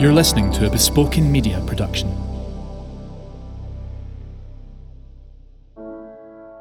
[0.00, 2.14] You're listening to a Bespoken Media production.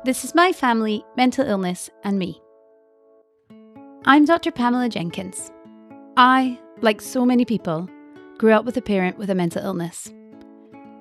[0.06, 2.42] This is my family, mental illness, and me.
[4.06, 4.52] I'm Dr.
[4.52, 5.52] Pamela Jenkins.
[6.18, 7.90] I, like so many people,
[8.38, 10.12] grew up with a parent with a mental illness.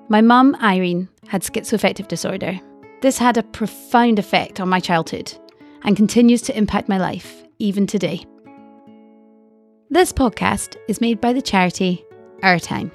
[0.09, 2.59] My mum, Irene, had schizoaffective disorder.
[3.01, 5.33] This had a profound effect on my childhood
[5.83, 8.25] and continues to impact my life, even today.
[9.93, 12.03] This podcast is made by the charity
[12.41, 12.91] Our Time.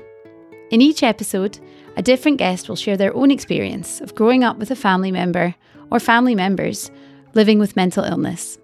[0.73, 1.61] In each episode,
[1.97, 5.55] a different guest will share their own experience of growing up with a family member
[5.93, 6.91] or family members
[7.35, 8.59] living with mental illness.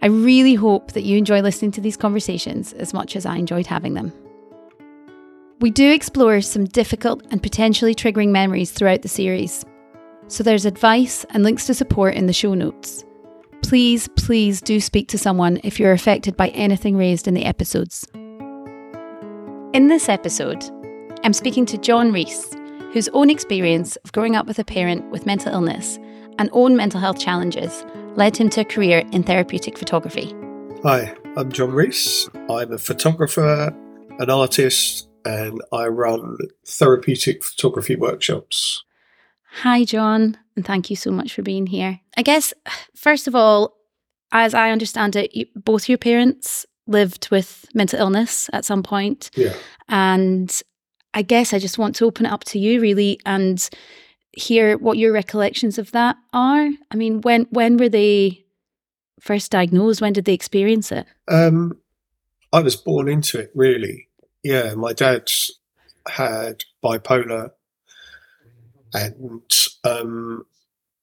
[0.00, 3.66] I really hope that you enjoy listening to these conversations as much as I enjoyed
[3.66, 4.12] having them.
[5.58, 9.64] We do explore some difficult and potentially triggering memories throughout the series,
[10.28, 13.04] so there's advice and links to support in the show notes
[13.62, 18.06] please, please do speak to someone if you're affected by anything raised in the episodes.
[19.72, 20.62] In this episode,
[21.24, 22.54] I'm speaking to Jon Rees,
[22.92, 25.98] whose own experience of growing up with a parent with mental illness
[26.38, 27.84] and own mental health challenges
[28.16, 30.34] led him to a career in therapeutic photography.
[30.82, 32.28] Hi, I'm Jon Rees.
[32.50, 33.74] I'm a photographer,
[34.18, 36.36] an artist, and I run
[36.66, 38.84] therapeutic photography workshops.
[39.62, 42.00] Hi, Jon, and thank you so much for being here.
[42.16, 42.52] I guess,
[42.94, 43.76] first of all,
[44.32, 49.30] as I understand it, you, both your parents lived with mental illness at some point.
[49.34, 49.54] Yeah.
[49.88, 50.62] And
[51.14, 53.68] I guess I just want to open it up to you, really, and
[54.32, 56.68] hear what your recollections of that are.
[56.90, 58.44] I mean, when when were they
[59.20, 60.00] first diagnosed?
[60.00, 61.06] When did they experience it?
[61.28, 61.78] Um,
[62.52, 64.08] I was born into it, really.
[64.42, 65.58] Yeah, my dad's
[66.08, 67.50] had bipolar
[68.92, 69.42] and
[69.84, 70.46] um,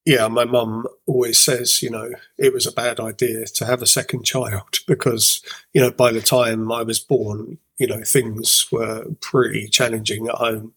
[0.05, 3.87] yeah, my mum always says, you know, it was a bad idea to have a
[3.87, 5.41] second child because,
[5.73, 10.35] you know, by the time I was born, you know, things were pretty challenging at
[10.35, 10.73] home.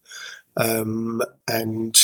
[0.55, 1.99] Um, and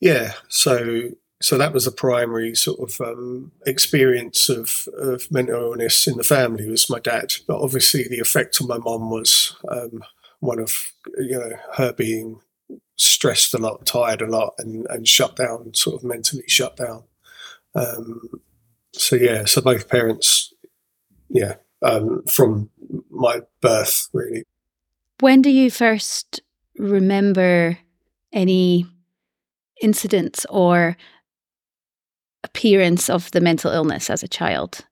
[0.00, 1.10] yeah, so
[1.40, 6.22] so that was the primary sort of um, experience of, of mental illness in the
[6.22, 7.34] family was my dad.
[7.48, 10.04] But obviously, the effect on my mum was um,
[10.40, 12.40] one of you know her being
[13.02, 17.04] stressed a lot, tired a lot, and, and shut down, sort of mentally shut down.
[17.74, 18.28] Um,
[18.92, 20.52] so yeah, so both parents,
[21.28, 22.70] yeah, um, from
[23.10, 24.44] my birth, really.
[25.20, 26.40] When do you first
[26.76, 27.78] remember
[28.32, 28.86] any
[29.80, 30.96] incidents or
[32.44, 34.84] appearance of the mental illness as a child?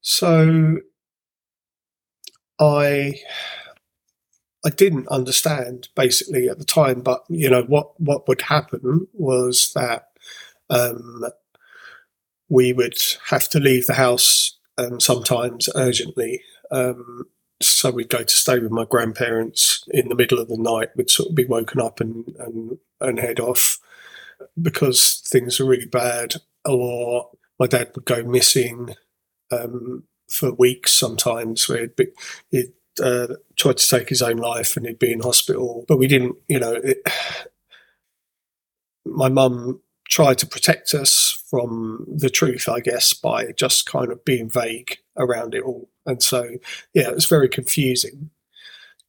[0.00, 0.78] So
[2.58, 3.14] I
[4.64, 9.72] I didn't understand basically at the time, but you know what what would happen was
[9.74, 10.08] that
[10.70, 11.24] um,
[12.48, 12.98] we would
[13.28, 16.42] have to leave the house um, sometimes urgently.
[16.70, 17.26] Um,
[17.60, 20.90] so we'd go to stay with my grandparents in the middle of the night.
[20.96, 23.78] We'd sort of be woken up and and, and head off
[24.60, 28.94] because things were really bad, or my dad would go missing
[29.50, 31.68] um, for weeks sometimes.
[31.68, 32.06] Where he'd, be,
[32.50, 35.84] he'd uh, tried to take his own life and he'd be in hospital.
[35.88, 36.98] But we didn't, you know, it,
[39.04, 44.24] my mum tried to protect us from the truth, I guess, by just kind of
[44.24, 45.88] being vague around it all.
[46.06, 46.56] And so,
[46.94, 48.30] yeah, it was very confusing.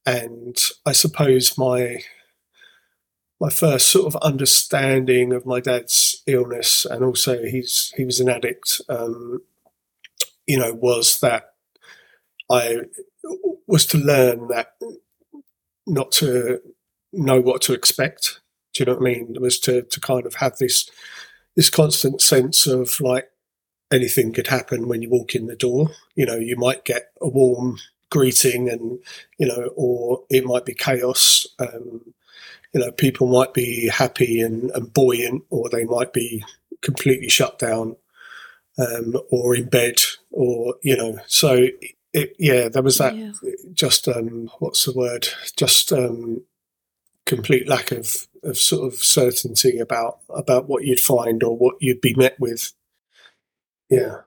[0.06, 2.02] And I suppose my
[3.42, 8.30] my first sort of understanding of my dad's illness, and also he's he was an
[8.30, 9.42] addict, um,
[10.46, 11.54] you know, was that
[12.52, 12.82] I
[13.68, 14.74] was to learn that
[15.86, 16.60] not to
[17.12, 18.42] know what to expect.
[18.74, 19.36] Do you know what I mean?
[19.36, 20.90] It was to to kind of have this
[21.56, 23.30] this constant sense of like
[23.92, 25.90] anything could happen when you walk in the door.
[26.16, 27.78] You know, you might get a warm
[28.10, 29.00] greeting, and
[29.38, 31.48] you know, or it might be chaos.
[31.60, 32.14] Um,
[32.74, 36.44] you know, people might be happy and, and buoyant, or they might be
[36.82, 37.96] completely shut down,
[38.78, 40.02] um, or in bed,
[40.32, 41.18] or you know.
[41.28, 41.68] So
[42.14, 43.32] it, yeah, there was that yeah.
[43.74, 45.28] just um, what's the word?
[45.56, 46.44] Just um,
[47.26, 52.02] complete lack of, of sort of certainty about about what you'd find or what you'd
[52.02, 52.74] be met with.
[53.90, 54.22] Yeah.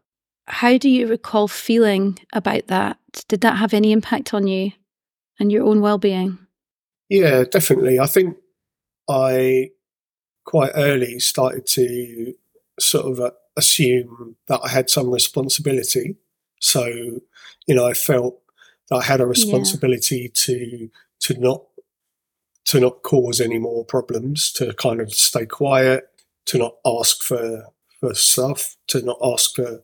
[0.46, 2.98] How do you recall feeling about that?
[3.28, 4.72] Did that have any impact on you
[5.38, 6.38] and your own well being?
[7.08, 7.98] Yeah, definitely.
[7.98, 8.36] I think
[9.08, 9.70] I
[10.44, 12.34] quite early started to
[12.80, 16.16] sort of uh, assume that I had some responsibility.
[16.62, 16.86] So
[17.66, 18.40] you know, I felt
[18.88, 20.28] that I had a responsibility yeah.
[20.32, 21.62] to to not
[22.66, 26.04] to not cause any more problems, to kind of stay quiet,
[26.46, 27.66] to not ask for
[28.00, 29.82] for stuff, to not ask for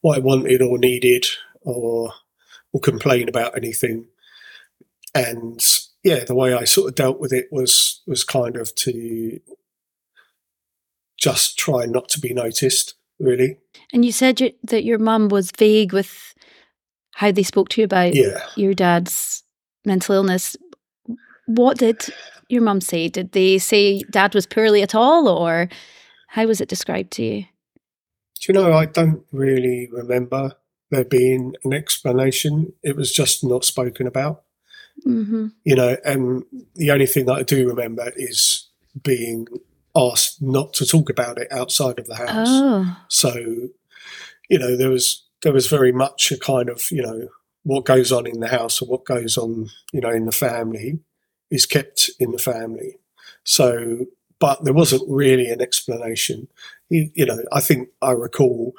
[0.00, 1.26] what I wanted or needed
[1.62, 2.12] or
[2.72, 4.08] or complain about anything.
[5.14, 5.60] And
[6.02, 9.40] yeah, the way I sort of dealt with it was was kind of to
[11.16, 13.58] just try not to be noticed, really.
[13.92, 16.34] And you said you, that your mum was vague with
[17.14, 18.40] how they spoke to you about Yeah.
[18.56, 19.42] your dad's
[19.84, 20.56] mental illness.
[21.46, 22.04] What did
[22.48, 23.08] your mum say?
[23.08, 25.68] Did they say dad was poorly at all, or
[26.28, 27.42] how was it described to you?
[28.40, 30.52] Do you know, I don't really remember
[30.90, 32.72] there being an explanation.
[32.82, 34.42] It was just not spoken about.
[35.04, 36.44] hmm you know, and
[36.76, 38.68] the only thing that I do remember is
[39.02, 39.46] being
[39.96, 42.48] asked not to talk about it outside of the house.
[42.50, 43.34] Oh, So,
[44.48, 47.28] you know, there was there was very much a kind of, you know,
[47.62, 51.00] what goes on in the house or what goes on, you know, in the family
[51.50, 52.96] is kept in the family.
[53.44, 54.06] So,
[54.38, 56.48] but there wasn't really an explanation.
[56.88, 58.72] You, you know, I think I recall,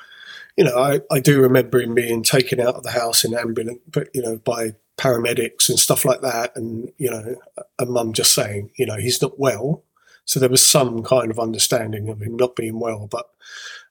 [0.55, 3.79] you know, I, I do remember him being taken out of the house in ambulance,
[3.89, 7.35] but you know, by paramedics and stuff like that, and you know,
[7.79, 9.83] a mum just saying, you know, he's not well.
[10.27, 13.25] So there was some kind of understanding of him not being well, but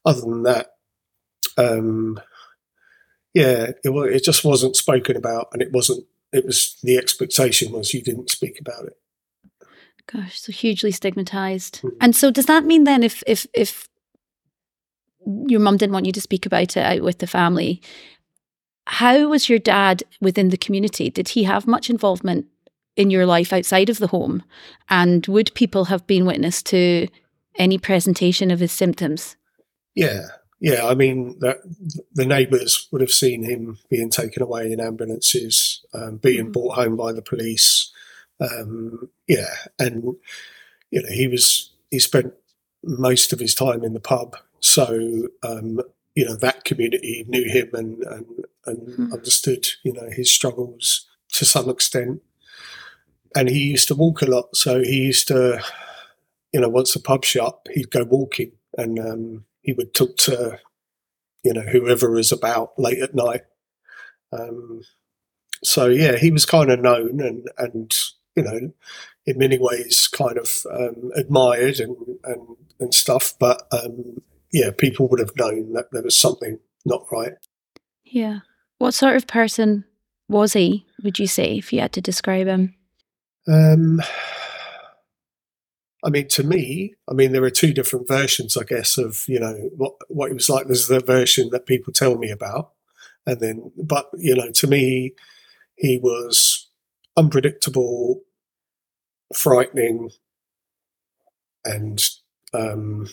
[0.05, 0.69] other than that,
[1.57, 2.21] um,
[3.35, 6.07] yeah, it it just wasn't spoken about, and it wasn't.
[6.33, 8.99] It was the expectation was you didn't speak about it.
[10.07, 11.81] gosh, so hugely stigmatized.
[11.83, 11.97] Mhm.
[12.01, 13.89] And so, does that mean then, if if if
[15.49, 17.81] your mum didn't want you to speak about it out with the family,
[18.87, 21.11] how was your dad within the community?
[21.11, 22.47] Did he have much involvement
[22.97, 24.43] in your life outside of the home?
[24.89, 27.09] And would people have been witness to
[27.57, 29.37] any presentation of his symptoms?
[29.95, 30.27] Yeah,
[30.61, 30.87] yeah.
[30.87, 31.59] I mean, that
[32.13, 36.53] the neighbours would have seen him being taken away in ambulances, um, being Mhm.
[36.53, 37.91] brought home by the police.
[38.41, 40.17] Um, yeah, and
[40.91, 42.35] you know, he was he spent
[42.85, 45.81] most of his time in the pub, so um,
[46.15, 48.27] you know that community knew him and and,
[48.67, 49.13] and Hmm.
[49.15, 52.23] understood you know his struggles to some extent.
[53.37, 55.63] And he used to walk a lot, so he used to,
[56.53, 60.59] you know, once the pub shut, he'd go walking, and um, he would talk to,
[61.45, 63.43] you know, whoever was about late at night.
[64.33, 64.81] Um,
[65.63, 67.95] so yeah, he was kind of known and and
[68.35, 68.73] you know,
[69.27, 73.35] in many ways, kind of um, admired and and and stuff.
[73.39, 74.23] But um,
[74.53, 77.35] yeah, people would have known that there was something not right.
[78.05, 78.41] Yeah.
[78.79, 79.85] What sort of person
[80.29, 82.75] was he, would you say, if you had to describe him?
[83.49, 84.01] Um,
[86.05, 89.41] I mean, to me, I mean, there are two different versions, I guess, of you
[89.41, 90.67] know what what he was like.
[90.67, 92.73] There's the version that people tell me about,
[93.27, 95.15] and then, but you know, to me,
[95.77, 96.69] he was
[97.17, 98.23] unpredictable,
[99.35, 100.11] frightening,
[101.65, 102.03] and
[102.55, 103.09] um,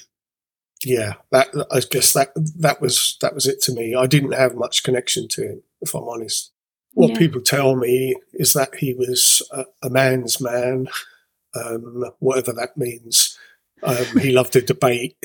[0.86, 3.96] yeah, that I guess that that was that was it to me.
[3.96, 6.53] I didn't have much connection to him, if I'm honest.
[6.94, 7.18] What Yeah.
[7.18, 10.88] people tell me is that he was a, a man's man,
[11.56, 13.38] um, whatever that means.
[13.82, 15.18] Um, he loved to debate.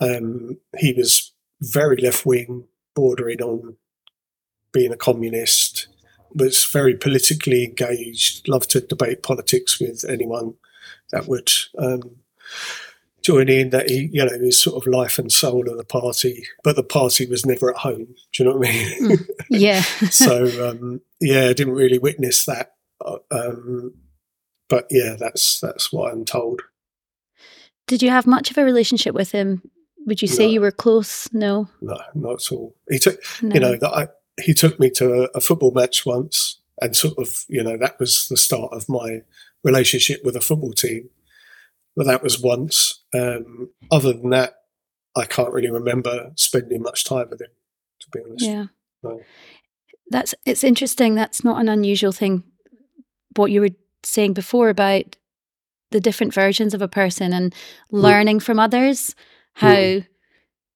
[0.00, 2.64] Um, he was very left wing,
[2.94, 3.76] bordering on
[4.72, 5.88] being a communist.
[6.34, 8.48] Was very politically engaged.
[8.48, 10.54] Loved to debate politics with anyone
[11.12, 11.50] that would
[13.24, 13.70] join in.
[13.70, 16.44] That he, you know, his sort of life and soul of the party.
[16.62, 18.14] But the party was never at home.
[18.32, 19.18] Do you know what I mean?
[19.50, 19.80] Yeah.
[20.10, 22.72] so um, yeah, I didn't really witness that.
[23.04, 23.94] Uh, Um,
[24.68, 26.62] but yeah, that's that's what I'm told.
[27.86, 29.62] Did you have much of a relationship with him?
[30.06, 30.52] Would you say No.
[30.52, 31.28] you were close?
[31.32, 31.68] No.
[31.80, 32.74] No, not at all.
[32.90, 33.54] He took, no.
[33.54, 34.08] you know, that I,
[34.42, 37.98] he took me to a, a football match once, and sort of, you know, that
[38.00, 39.20] was the start of my
[39.62, 41.08] relationship with a football team.
[41.96, 43.04] But that was once.
[43.14, 44.54] Um, other than that,
[45.16, 47.50] I can't really remember spending much time with him.
[48.00, 48.64] To be honest, Yeah.
[49.02, 49.20] No.
[50.10, 51.14] That's it's interesting.
[51.14, 52.44] That's not an unusual thing.
[53.36, 53.70] What you were
[54.02, 55.16] saying before about
[55.90, 57.54] the different versions of a person and
[57.90, 59.14] learning from others,
[59.54, 60.02] how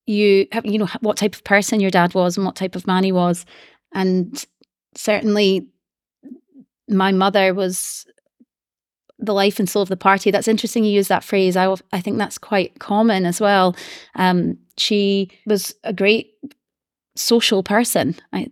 [0.07, 3.05] you you know what type of person your dad was and what type of man
[3.05, 3.45] he was,
[3.93, 4.47] and
[4.95, 5.69] certainly
[6.89, 8.07] my mother was
[9.19, 10.31] the life and soul of the party.
[10.31, 10.85] That's interesting.
[10.85, 11.57] You use that phrase.
[11.57, 13.75] I I think that's quite common as well.
[14.15, 16.33] Um, she was a great
[17.17, 18.15] social person.
[18.33, 18.49] I,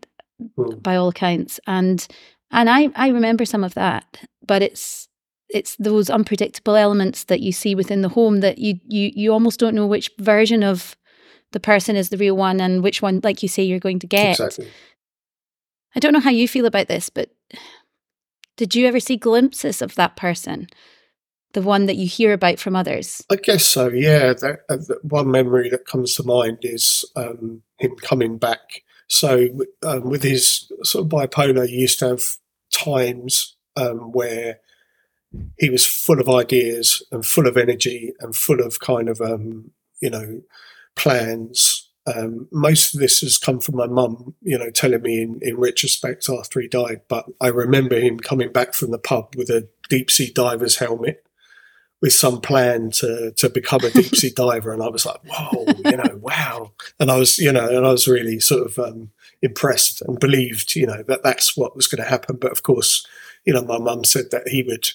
[0.54, 0.76] Hmm.
[0.80, 2.06] by all accounts and
[2.50, 5.08] and I I remember some of that but it's
[5.48, 9.58] it's those unpredictable elements that you see within the home that you you you almost
[9.58, 10.94] don't know which version of
[11.52, 14.06] the person is the real one and which one like you say you're going to
[14.06, 14.68] get exactly.
[15.94, 17.30] I don't know how you feel about this but
[18.56, 20.66] did you ever see glimpses of that person
[21.52, 23.88] the one that you hear about from others I guess so.
[23.88, 28.82] Yeah, that, uh, the one memory that comes to mind is um, him coming back
[29.08, 29.48] So
[29.82, 32.24] um, with his sort of bipolar, he used to have
[32.72, 34.60] times um, where
[35.58, 39.70] he was full of ideas and full of energy and full of kind of um,
[40.00, 40.40] you know
[40.96, 41.75] plans.
[42.14, 45.56] Um, most of this has come from my mum, you know, telling me in, in
[45.56, 47.00] retrospect after he died.
[47.08, 51.26] But I remember him coming back from the pub with a deep sea diver's helmet
[52.02, 55.66] with some plan to to become a deep sea diver, and I was like, whoa,
[55.84, 59.10] you know, wow, and I was, you know, and I was really sort of um,
[59.42, 62.36] impressed and believed, you know, that that's what was going to happen.
[62.36, 63.06] But of course,
[63.44, 64.90] you know, my mum said that he would,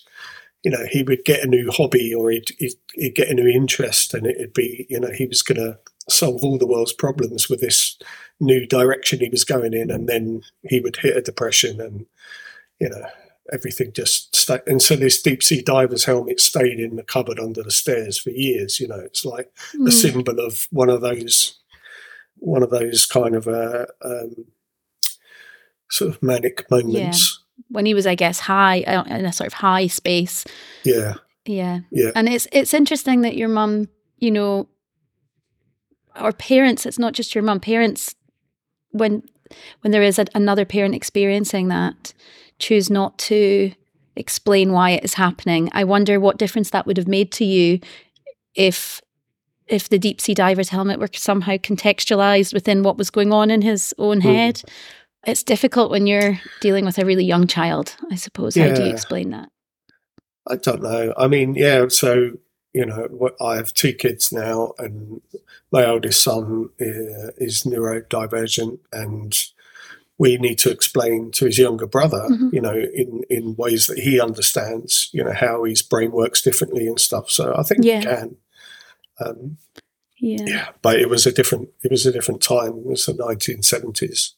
[0.63, 3.47] you know, he would get a new hobby or he'd, he'd, he'd get a new
[3.47, 5.79] interest, and it'd be, you know, he was going to
[6.11, 7.97] solve all the world's problems with this
[8.39, 12.05] new direction he was going in, and then he would hit a depression and,
[12.79, 13.05] you know,
[13.51, 14.61] everything just stayed.
[14.65, 18.29] And so this deep sea diver's helmet stayed in the cupboard under the stairs for
[18.29, 18.79] years.
[18.79, 19.87] You know, it's like mm.
[19.87, 21.59] a symbol of one of those,
[22.37, 24.45] one of those kind of uh, um,
[25.89, 27.39] sort of manic moments.
[27.57, 27.65] Yeah.
[27.69, 30.45] When he was, I guess, high uh, in a sort of high space.
[30.83, 31.15] Yeah.
[31.45, 31.79] Yeah.
[31.91, 32.11] Yeah.
[32.15, 33.87] And it's it's interesting that your mum,
[34.17, 34.67] you know,
[36.19, 36.85] or parents.
[36.85, 37.59] It's not just your mum.
[37.59, 38.15] Parents,
[38.91, 39.23] when
[39.81, 42.13] when there is a, another parent experiencing that,
[42.59, 43.71] choose not to
[44.15, 45.69] explain why it is happening.
[45.73, 47.79] I wonder what difference that would have made to you
[48.55, 49.01] if
[49.67, 53.61] if the deep sea diver's helmet were somehow contextualized within what was going on in
[53.61, 54.27] his own hmm.
[54.27, 54.55] head.
[54.55, 54.69] Mm.
[55.27, 58.57] It's difficult when you're dealing with a really young child, I suppose.
[58.57, 58.69] Yeah.
[58.69, 59.49] How do you explain that?
[60.49, 61.13] I don't know.
[61.15, 62.31] I mean, yeah, so
[62.73, 65.21] you know, I have two kids now, and
[65.71, 69.33] my oldest son uh, is neurodivergent, and
[70.17, 72.49] we need to explain to his younger brother, mm-hmm.
[72.53, 76.85] you know, in, in ways that he understands, you know, how his brain works differently
[76.87, 77.29] and stuff.
[77.31, 77.99] So I think yeah.
[77.99, 78.35] we can.
[79.25, 79.57] Um,
[80.19, 80.43] yeah.
[80.45, 82.77] yeah, but it was a different it was a different time.
[82.77, 84.35] It was the nineteen seventies.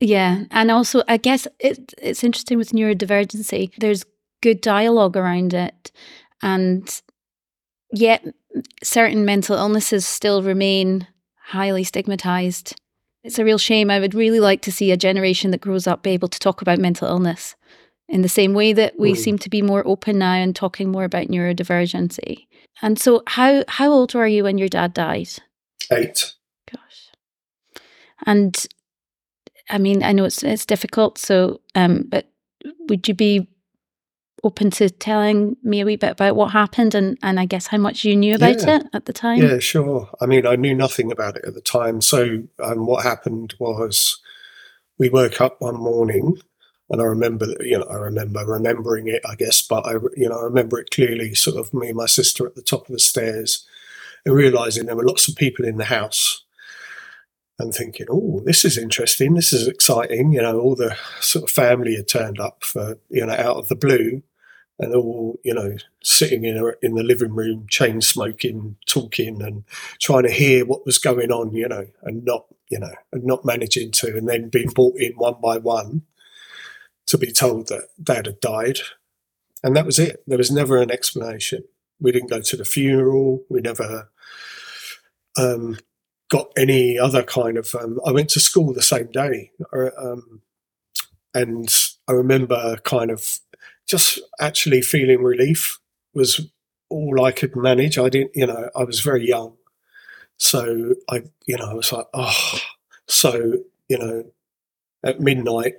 [0.00, 3.72] Yeah, and also I guess it, it's interesting with neurodivergency.
[3.76, 4.06] There's
[4.42, 5.92] good dialogue around it,
[6.40, 7.02] and
[7.92, 8.24] yet
[8.82, 11.06] certain mental illnesses still remain
[11.36, 12.74] highly stigmatized
[13.22, 13.90] it's a real shame.
[13.90, 16.62] I would really like to see a generation that grows up be able to talk
[16.62, 17.54] about mental illness
[18.08, 19.16] in the same way that we mm.
[19.16, 22.46] seem to be more open now and talking more about neurodivergency.
[22.82, 25.28] And so, how how old were you when your dad died?
[25.92, 26.34] Eight.
[26.70, 27.10] Gosh.
[28.24, 28.66] And
[29.68, 31.18] I mean, I know it's it's difficult.
[31.18, 32.30] So, um, but
[32.88, 33.48] would you be
[34.42, 37.78] open to telling me a wee bit about what happened and, and I guess how
[37.78, 38.76] much you knew about yeah.
[38.76, 39.42] it at the time?
[39.42, 40.08] Yeah, sure.
[40.20, 42.00] I mean, I knew nothing about it at the time.
[42.00, 44.20] So, um, what happened was
[44.98, 46.36] we woke up one morning
[46.90, 50.40] and I remember, you know, I remember remembering it, I guess, but I, you know,
[50.40, 51.34] I remember it clearly.
[51.34, 53.64] Sort of me and my sister at the top of the stairs,
[54.26, 56.44] and realizing there were lots of people in the house,
[57.60, 59.34] and thinking, "Oh, this is interesting.
[59.34, 63.24] This is exciting." You know, all the sort of family had turned up for you
[63.24, 64.24] know out of the blue,
[64.80, 69.64] and all you know sitting in a, in the living room, chain smoking, talking, and
[70.00, 73.44] trying to hear what was going on, you know, and not you know, and not
[73.44, 76.02] managing to, and then being brought in one by one
[77.06, 78.78] to be told that dad had died,
[79.62, 80.22] and that was it.
[80.26, 81.64] There was never an explanation.
[82.00, 83.44] We didn't go to the funeral.
[83.50, 84.10] We never
[85.36, 85.76] um,
[86.30, 87.74] got any other kind of.
[87.74, 90.40] Um, I went to school the same day, uh, um,
[91.34, 91.68] and
[92.08, 93.40] I remember kind of
[93.90, 95.80] just actually feeling relief
[96.14, 96.48] was
[96.88, 97.98] all I could manage.
[97.98, 99.56] I didn't, you know, I was very young.
[100.36, 102.60] So I, you know, I was like, oh,
[103.08, 103.54] so,
[103.88, 104.24] you know,
[105.02, 105.74] at midnight,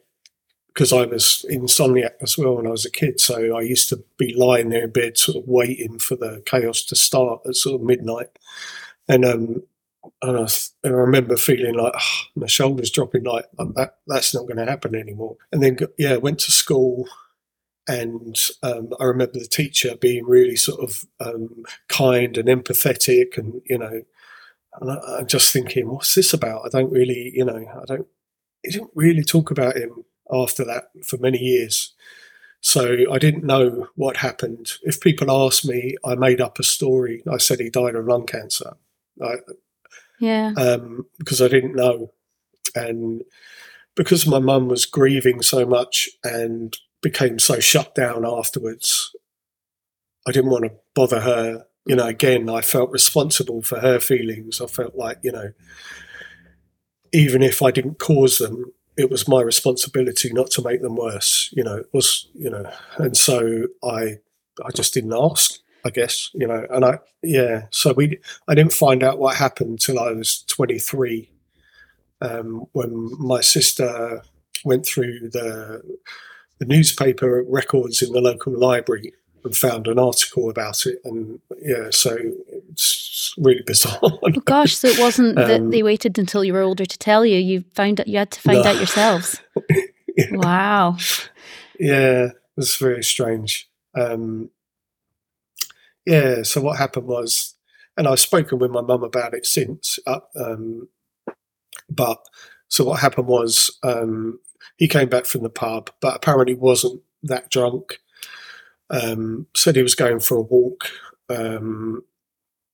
[0.67, 3.19] because I was insomniac as well when I was a kid.
[3.21, 6.83] So I used to be lying there in bed, sort of waiting for the chaos
[6.85, 8.27] to start at sort of midnight.
[9.07, 9.63] And, um,
[10.21, 10.47] and I,
[10.85, 14.95] I remember feeling like oh, my shoulders dropping, like that, that's not going to happen
[14.95, 15.37] anymore.
[15.51, 17.07] And then, yeah, went to school
[17.91, 23.61] and um, I remember the teacher being really sort of um, kind and empathetic, and
[23.65, 24.01] you know,
[24.79, 26.61] and I, am just thinking, what's this about?
[26.65, 28.07] I don't really, you know, I don't.
[28.63, 31.93] He didn't really talk about him after that for many years,
[32.61, 34.71] so I didn't know what happened.
[34.83, 37.23] If people asked me, I made up a story.
[37.29, 38.77] I said he died of lung cancer.
[39.21, 39.35] I,
[40.21, 40.53] yeah.
[40.55, 42.13] Um, because I didn't know,
[42.73, 43.23] and
[43.95, 49.15] because my mum was grieving so much and became so shut down afterwards.
[50.27, 51.65] I didn't want to bother her.
[51.85, 54.61] You know, again, I felt responsible for her feelings.
[54.61, 55.51] I felt like, you know,
[57.11, 61.49] even if I didn't cause them, it was my responsibility not to make them worse.
[61.51, 64.19] You know, it was, you know, and so I,
[64.63, 65.59] I just didn't ask.
[65.83, 67.65] I guess you know, and I, yeah.
[67.71, 71.31] So we, I didn't find out what happened until I was twenty three,
[72.21, 74.21] um, when my sister
[74.63, 75.81] went through the
[76.61, 79.11] the newspaper records in the local library
[79.43, 82.15] and found an article about it, and yeah, so
[82.69, 83.97] it's really bizarre.
[84.03, 87.25] Oh gosh, so it wasn't that Um, they waited until you were older to tell
[87.25, 87.37] you.
[87.39, 88.69] You found out you had to find No.
[88.69, 89.41] out yourselves.
[90.31, 90.97] Wow.
[91.79, 93.67] yeah, it was very strange.
[93.95, 94.49] Um,
[96.05, 97.55] yeah, so what happened was,
[97.97, 100.89] and I've spoken with my mum about it since, uh, um,
[101.89, 102.19] but
[102.67, 104.39] so what happened was um,
[104.77, 107.99] he came back from the pub, but apparently wasn't that drunk.
[108.89, 110.85] Um, said he was going for a walk.
[111.29, 112.03] Um,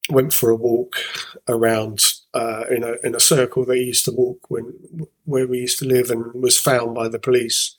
[0.10, 0.96] went for a walk
[1.48, 2.00] around
[2.34, 4.74] uh, in a in a circle that he used to walk when
[5.26, 7.76] where we used to live, and was found by the police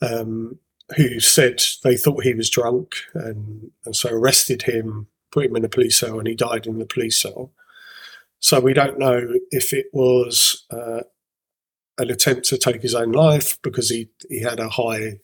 [0.00, 0.58] um,
[0.96, 5.64] who said they thought he was drunk and, and so arrested him, put him in
[5.64, 7.52] a police cell, and he died in the police cell.
[8.40, 11.00] So we don't know if it was uh,
[11.98, 15.20] an attempt to take his own life because he, he had a high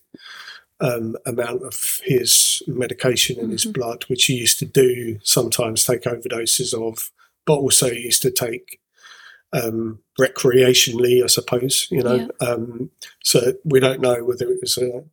[0.80, 3.74] um, amount of his medication in his Mhm.
[3.74, 7.10] blood, which he used to do sometimes take overdoses of,
[7.44, 8.80] but also he used to take
[9.52, 12.30] um, recreationally, I suppose, you know.
[12.40, 12.90] Um,
[13.24, 15.04] so we don't know whether it was a,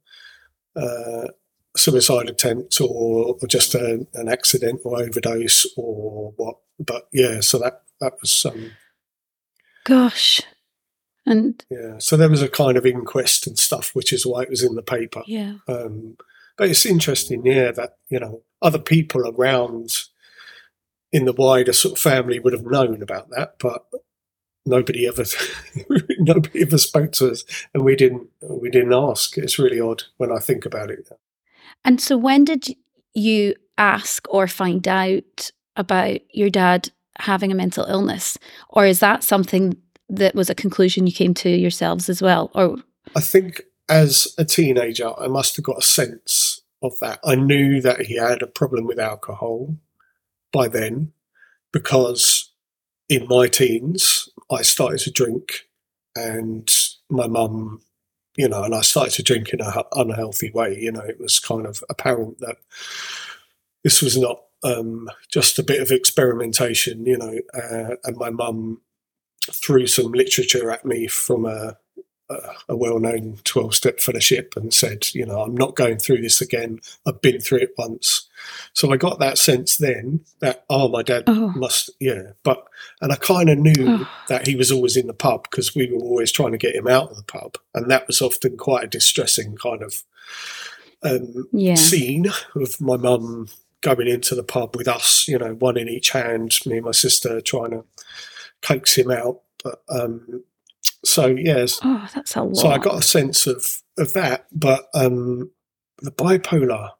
[0.80, 1.28] uh,
[1.76, 6.58] suicide attempt or, or just a, an accidental overdose or what.
[6.80, 8.72] But yeah, so that that was um,
[9.86, 10.42] Gosh.
[11.28, 11.98] And yeah.
[12.00, 14.76] So there was a kind of inquest and stuff, which is why it was in
[14.76, 15.22] the paper.
[15.28, 15.56] yeah.
[15.68, 16.18] Um,
[16.58, 19.96] but it's interesting, yeah, that you know other people around
[21.12, 23.86] in the wider sort of family would have known about that, but
[24.66, 25.24] nobody ever
[26.20, 27.44] nobody ever spoke to us,
[27.74, 29.38] and we didn't we didn't ask.
[29.38, 31.10] It's really odd when I think about it.
[31.86, 32.68] And so when did
[33.14, 38.38] you ask or find out about your dad having a mental illness?
[38.70, 39.78] Or is that something
[40.10, 42.52] that was a conclusion you came to yourselves as well?
[42.54, 42.78] Or
[43.16, 47.20] I think as a teenager, I must have got a sense of that.
[47.24, 49.78] I knew that he had a problem with alcohol
[50.52, 51.14] by then
[51.72, 52.52] because
[53.10, 55.68] in my teens, I started to drink
[56.16, 56.70] and
[57.10, 57.82] my mum,
[58.36, 60.78] you know, and I started to drink in an unhealthy way.
[60.80, 62.58] You know, it was kind of apparent that
[63.84, 68.82] this was not um, just a bit of experimentation, you know, uh, and my mum
[69.52, 71.78] threw some literature at me from a
[72.30, 72.36] a,
[72.70, 76.82] a well-known 12-step fellowship and said, you know, I'm not going through this again.
[77.06, 78.28] I've been through it once.
[78.74, 81.54] So I got that sense then that, oh, my dad Oh.
[81.56, 82.32] must, yeah.
[82.44, 82.68] But,
[83.00, 84.10] and I kind of knew Oh.
[84.28, 86.86] that he was always in the pub because we were always trying to get him
[86.90, 87.58] out of the pub.
[87.74, 90.04] And that was often quite a distressing kind of
[91.04, 91.76] um, yeah.
[91.76, 93.48] scene of my mum
[93.80, 96.92] going into the pub with us, you know, one in each hand, me and my
[96.92, 97.86] sister trying to
[98.62, 99.42] coax him out.
[99.64, 100.44] But um,
[101.04, 102.56] so yes, Oh, that's a lot.
[102.58, 104.48] so I got a sense of of that.
[104.52, 105.52] But um,
[106.02, 106.92] the bipolar,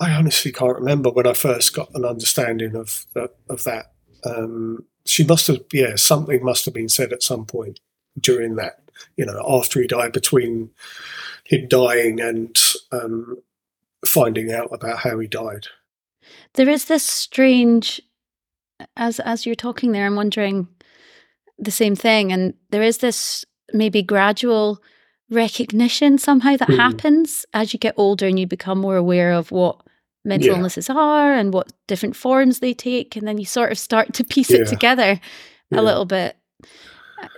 [0.00, 3.92] I honestly can't remember when I first got an understanding of of, of that.
[4.24, 7.80] Um, she must have, yeah, something must have been said at some point
[8.18, 8.80] during that.
[9.16, 10.70] You know, after he died, between
[11.44, 12.56] him dying and
[12.90, 13.36] um,
[14.06, 15.66] finding out about how he died.
[16.54, 18.00] there is this strange
[18.96, 20.68] as as you're talking there i'm wondering
[21.58, 24.80] the same thing and there is this maybe gradual
[25.30, 26.76] recognition somehow that Hmm.
[26.76, 29.80] happens as you get older and you become more aware of what
[30.24, 30.56] mental Yeah.
[30.56, 34.24] illnesses are and what different forms they take and then you sort of start to
[34.24, 35.20] piece it together
[35.70, 35.80] Yeah.
[35.80, 36.36] a little bit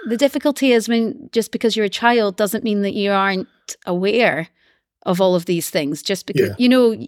[0.09, 3.49] the difficulty is when just because you're a child doesn't mean that you aren't
[3.87, 4.49] aware
[5.05, 6.55] of all of these things just because Yeah.
[6.59, 7.07] you know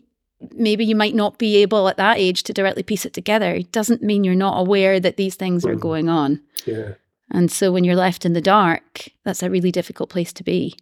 [0.55, 3.55] maybe you might not be able at that age to directly piece it together.
[3.55, 5.81] It doesn't mean you're not aware that these things are Mhm.
[5.81, 6.41] going on.
[6.67, 6.93] Yeah,
[7.31, 10.75] and so when you're left in the dark that's a really difficult place to be.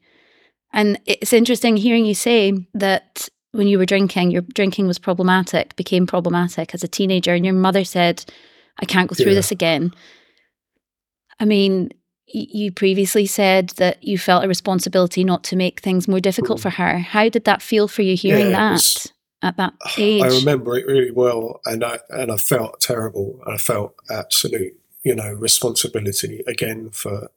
[0.72, 5.74] And it's interesting hearing you say that when you were drinking your drinking was problematic
[5.76, 8.24] became problematic as a teenager and your mother said
[8.78, 9.40] i can't go through Yeah.
[9.40, 9.92] this again.
[11.40, 11.90] I mean
[12.28, 16.62] you previously said that you felt a responsibility not to make things more difficult Mm.
[16.62, 16.98] for her.
[16.98, 19.06] How did that feel for you hearing Yeah, that
[19.46, 23.40] at that age I remember it really well, and I and I felt terrible.
[23.46, 27.30] I felt absolute, you know, responsibility again for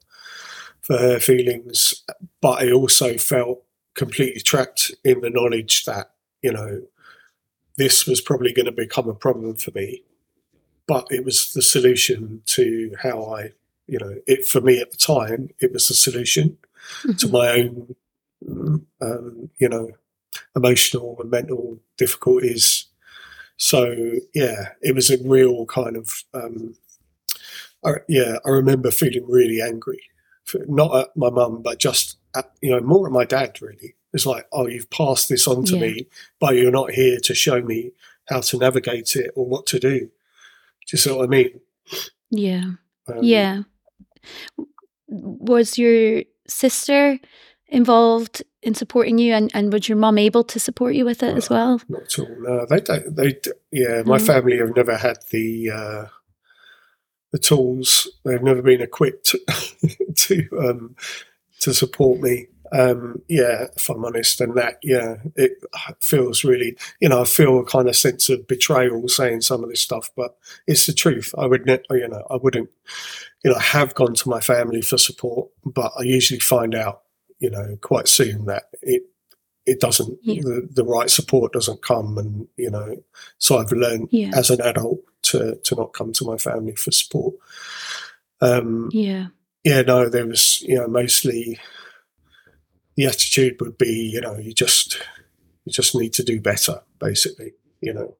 [0.80, 2.02] for her feelings,
[2.40, 3.62] but I also felt
[3.94, 6.10] completely trapped in the knowledge that
[6.42, 6.82] you know
[7.76, 10.02] this was probably going to become a problem for me,
[10.86, 13.52] but it was the solution to how I,
[13.86, 16.58] you know, it for me at the time it was the solution
[17.18, 17.30] to Mhm.
[17.30, 17.94] my own,
[18.44, 19.90] mm, um, you know,
[20.54, 22.86] emotional and mental difficulties.
[23.56, 23.94] So
[24.34, 26.74] yeah, it was a real kind of um,
[27.84, 30.02] I, yeah, I remember feeling really angry,
[30.68, 33.60] not at my mum, but just at, you know more at my dad.
[33.60, 35.80] Really, it's like, oh, you've passed this on to Yeah.
[35.80, 36.06] me,
[36.38, 37.92] but you're not here to show me
[38.28, 39.98] how to navigate it or what to do.
[40.00, 40.08] Do
[40.92, 41.60] you see what I mean?
[42.30, 42.64] Yeah.
[43.08, 43.62] Um, Yeah.
[45.08, 47.18] Was your sister
[47.66, 51.36] involved in supporting you and, and was your mum able to support you with it
[51.36, 51.80] as well?
[51.88, 52.36] Not at all.
[52.40, 53.16] No, they don't.
[53.16, 53.38] They
[53.70, 54.02] yeah.
[54.04, 54.26] My Mm.
[54.26, 56.04] family have never had the uh,
[57.32, 58.08] the tools.
[58.24, 59.34] They've never been equipped
[60.16, 60.96] to um,
[61.60, 62.46] to support me.
[62.72, 65.52] Um, yeah, if I'm honest, and that yeah, it
[66.00, 66.76] feels really.
[67.00, 70.08] You know, I feel a kind of sense of betrayal saying some of this stuff,
[70.16, 70.36] but
[70.68, 71.34] it's the truth.
[71.36, 72.70] I would, ne- you know, I wouldn't.
[73.42, 77.02] You know, I have gone to my family for support, but I usually find out,
[77.40, 79.02] you know, quite soon that it
[79.66, 80.42] it doesn't Yeah.
[80.42, 82.96] the, the right support doesn't come and you know
[83.38, 84.30] so i've learned Yeah.
[84.34, 87.34] as an adult to to not come to my family for support
[88.40, 89.26] um Yeah.
[89.64, 91.58] yeah no there was you know mostly
[92.96, 94.98] the attitude would be you know you just
[95.64, 98.16] you just need to do better basically you know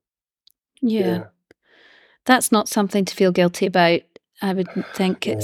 [0.83, 1.25] Yeah.
[2.27, 4.03] That's not something to feel guilty about.
[4.43, 5.35] I would think Yeah.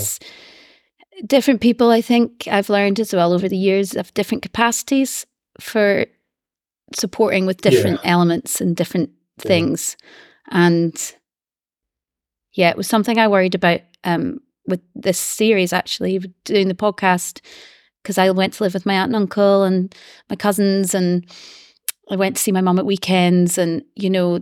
[1.24, 5.26] Different people, I think I've learned as well over the years have different capacities
[5.60, 6.06] for
[6.94, 7.70] supporting with Yeah.
[7.70, 9.48] different elements and different Yeah.
[9.48, 9.96] things.
[10.50, 11.14] And
[12.52, 17.40] yeah, it was something I worried about um, with this series actually, doing the podcast,
[18.02, 19.94] because I went to live with my aunt and uncle and
[20.30, 21.24] my cousins, and
[22.10, 24.40] I went to see my mum at weekends, and you know,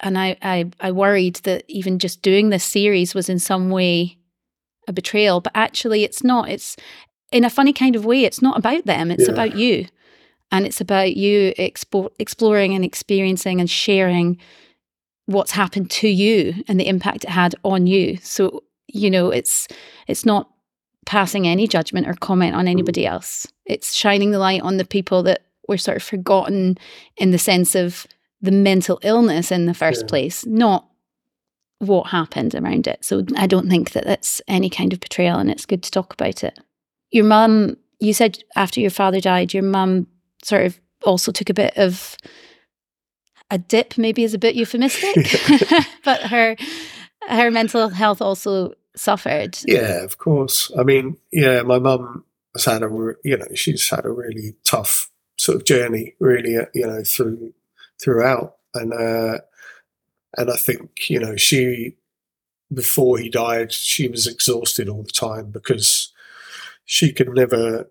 [0.00, 4.18] and I, I I worried that even just doing this series was in some way
[4.86, 6.48] a betrayal, but actually it's not.
[6.48, 6.76] It's
[7.32, 8.24] in a funny kind of way.
[8.24, 9.10] It's not about them.
[9.10, 9.32] It's Yeah.
[9.32, 9.86] about you,
[10.52, 14.38] and it's about you expo- exploring and experiencing and sharing
[15.26, 18.18] what's happened to you and the impact it had on you.
[18.22, 19.66] So you know, it's
[20.06, 20.50] it's not
[21.06, 22.68] passing any judgment or comment on mm-hmm.
[22.70, 23.46] anybody else.
[23.66, 26.78] It's shining the light on the people that were sort of forgotten
[27.16, 28.06] in the sense of
[28.40, 30.08] the mental illness in the first Yeah.
[30.08, 30.86] place, not
[31.88, 33.04] what happened around it.
[33.04, 36.12] So I don't think that that's any kind of betrayal, and it's good to talk
[36.12, 36.58] about it.
[37.10, 40.06] Your mum, you said after your father died, your mum
[40.42, 42.16] sort of also took a bit of
[43.50, 45.14] a dip, maybe is a bit euphemistic,
[46.04, 46.56] but her
[47.28, 49.58] her mental health also suffered.
[49.66, 50.70] Yeah, of course.
[50.78, 55.10] I mean, yeah, my mum has had a, you know, she's had a really tough
[55.36, 57.52] sort of journey, really, uh, you know, through
[58.00, 59.38] throughout, and uh,
[60.36, 61.96] and I think you know she
[62.72, 66.12] before he died, she was exhausted all the time because
[66.84, 67.90] she could never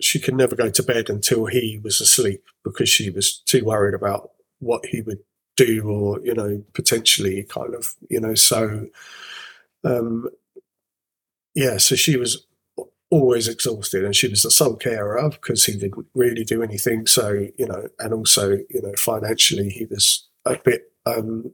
[0.00, 3.94] she could never go to bed until he was asleep because she was too worried
[3.94, 5.18] about what he would
[5.56, 8.86] do or you know potentially kind of you know so
[9.82, 10.28] um
[11.54, 12.46] yeah so she was
[13.10, 17.06] always exhausted and she was the sole carer because he didn't really do anything.
[17.06, 21.52] So you know and also you know financially he was a bit um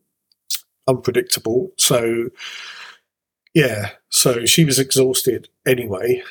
[0.87, 1.73] unpredictable.
[1.79, 2.29] So
[3.55, 6.23] yeah so she was exhausted anyway.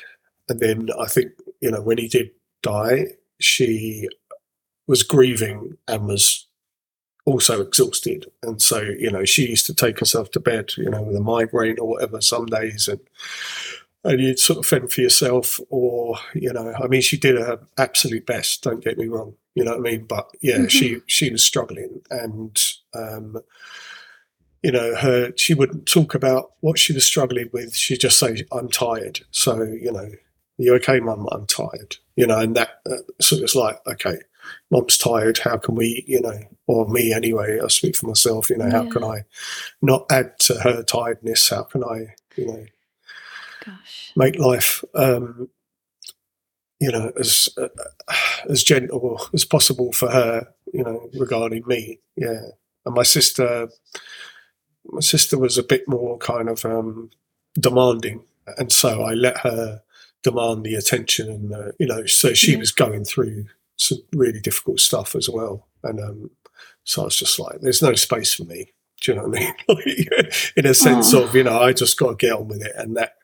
[0.48, 2.30] And then i think you know when he did
[2.62, 3.06] die
[3.40, 4.08] she
[4.86, 6.46] was grieving and was
[7.26, 8.30] also exhausted.
[8.42, 11.20] And so you know she used to take herself to bed you know with a
[11.20, 12.88] migraine or whatever some days.
[12.88, 13.00] And
[14.04, 17.58] and you'd sort of fend for yourself or you know i mean she did her
[17.78, 20.04] absolute best don't get me wrong you know what i mean?
[20.04, 20.70] But yeah Mhm.
[20.70, 22.60] she she was struggling and
[22.92, 23.36] um
[24.62, 27.76] you know her she wouldn't talk about what she was struggling with.
[27.76, 29.20] She'd just say i'm tired.
[29.30, 30.10] So you know
[30.58, 31.28] you okay mum?
[31.32, 31.96] I'm tired.
[32.16, 34.18] You know and that uh, so it's like okay
[34.70, 35.38] mum's tired.
[35.38, 38.86] How can we you know or me anyway i speak for myself you know how
[38.86, 39.24] can i
[39.82, 41.50] not add to her tiredness?
[41.50, 42.64] How can i you know
[43.64, 44.12] Gosh.
[44.16, 45.48] make life um
[46.80, 47.68] you know as uh,
[48.48, 52.40] as gentle as possible for her you know regarding me yeah
[52.84, 53.68] and my sister
[54.86, 57.10] my sister was a bit more kind of um
[57.58, 58.22] demanding
[58.58, 59.80] and so i let her
[60.22, 62.58] demand the attention and uh, you know so she Yeah.
[62.58, 63.46] was going through
[63.76, 66.30] some really difficult stuff as well and um
[66.84, 69.84] so i was just like there's no space for me do you know what i
[69.84, 70.06] mean
[70.56, 71.22] in a sense Aw.
[71.22, 73.14] of you know i just got to get on with it and that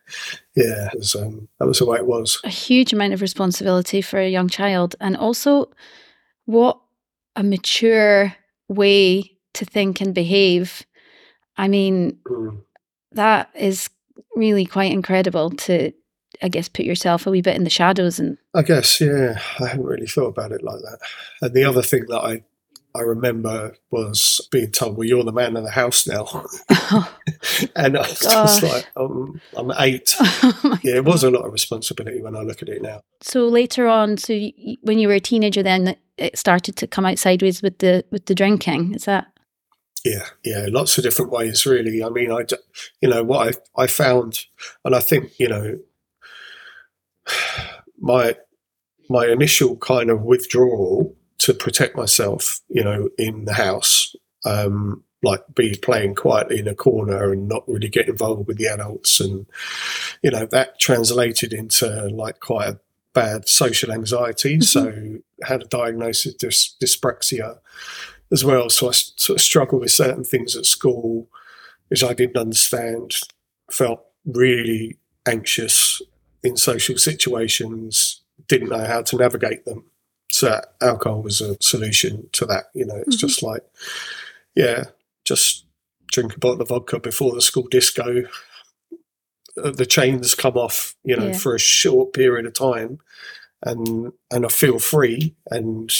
[0.56, 4.18] yeah was, um, that was the way it was a huge amount of responsibility for
[4.18, 5.70] a young child and also
[6.46, 6.78] what
[7.36, 8.34] a mature
[8.68, 10.84] way to think and behave
[11.56, 12.62] i mean Mm.
[13.12, 13.88] that is
[14.36, 15.92] really quite incredible to
[16.42, 19.68] i guess put yourself a wee bit in the shadows and I guess, yeah, I
[19.68, 20.98] hadn't really thought about it like that.
[21.40, 22.42] And the other thing that I
[22.94, 26.24] I remember was being told, "Well, you're the man of the house now,"
[27.76, 30.14] and I was just like, um, "I'm eight.
[30.62, 33.02] Oh yeah, it was a lot of responsibility when I look at it now.
[33.20, 37.06] So later on, so you, when you were a teenager, then it started to come
[37.06, 38.94] out sideways with the with the drinking.
[38.94, 39.26] Is that?
[40.04, 42.02] Yeah, yeah, lots of different ways, really.
[42.02, 42.44] I mean, I,
[43.00, 44.40] you know, what I I found,
[44.84, 45.78] and I think you know,
[47.98, 48.36] my
[49.08, 55.42] my initial kind of withdrawal to protect myself, you know, in the house, um, like
[55.54, 59.46] be playing quietly in a corner and not really get involved with the adults, and
[60.22, 62.80] you know that translated into like quite a
[63.12, 64.58] bad social anxiety.
[64.58, 64.62] Mm-hmm.
[64.62, 67.58] So had a diagnosis of dys- dyspraxia
[68.30, 68.70] as well.
[68.70, 71.26] So I sort of struggled with certain things at school,
[71.88, 73.16] which I didn't understand.
[73.70, 76.02] Felt really anxious
[76.42, 78.22] in social situations.
[78.48, 79.84] Didn't know how to navigate them.
[80.30, 82.66] So alcohol was a solution to that.
[82.74, 83.26] You know, it's mm-hmm.
[83.26, 83.62] just like,
[84.54, 84.84] yeah,
[85.24, 85.66] just
[86.12, 88.22] drink a bottle of vodka before the school disco.
[89.62, 91.36] Uh, the chains come off, you know, yeah.
[91.36, 92.98] for a short period of time,
[93.62, 95.92] and and I feel free, and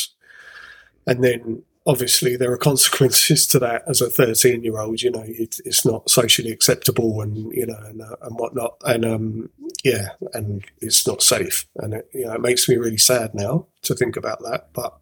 [1.06, 5.24] and then obviously there are consequences to that as a 13 year old you know
[5.26, 8.76] it, it's not socially acceptable and you know and, uh, and whatnot.
[8.84, 9.50] And um
[9.84, 11.66] yeah and it's not safe.
[11.76, 14.68] And it you know it makes me really sad now to think about that.
[14.72, 14.96] But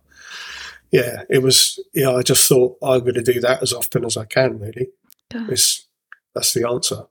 [0.90, 4.16] yeah it was yeah i just thought i'm going to do that as often as
[4.16, 4.88] i can really.
[5.50, 5.86] It's
[6.34, 7.04] that's the answer.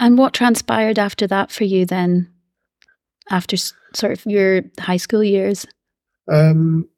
[0.00, 2.32] And what transpired after that for you then?
[3.30, 5.66] After sort of your high school years?
[6.30, 6.88] Um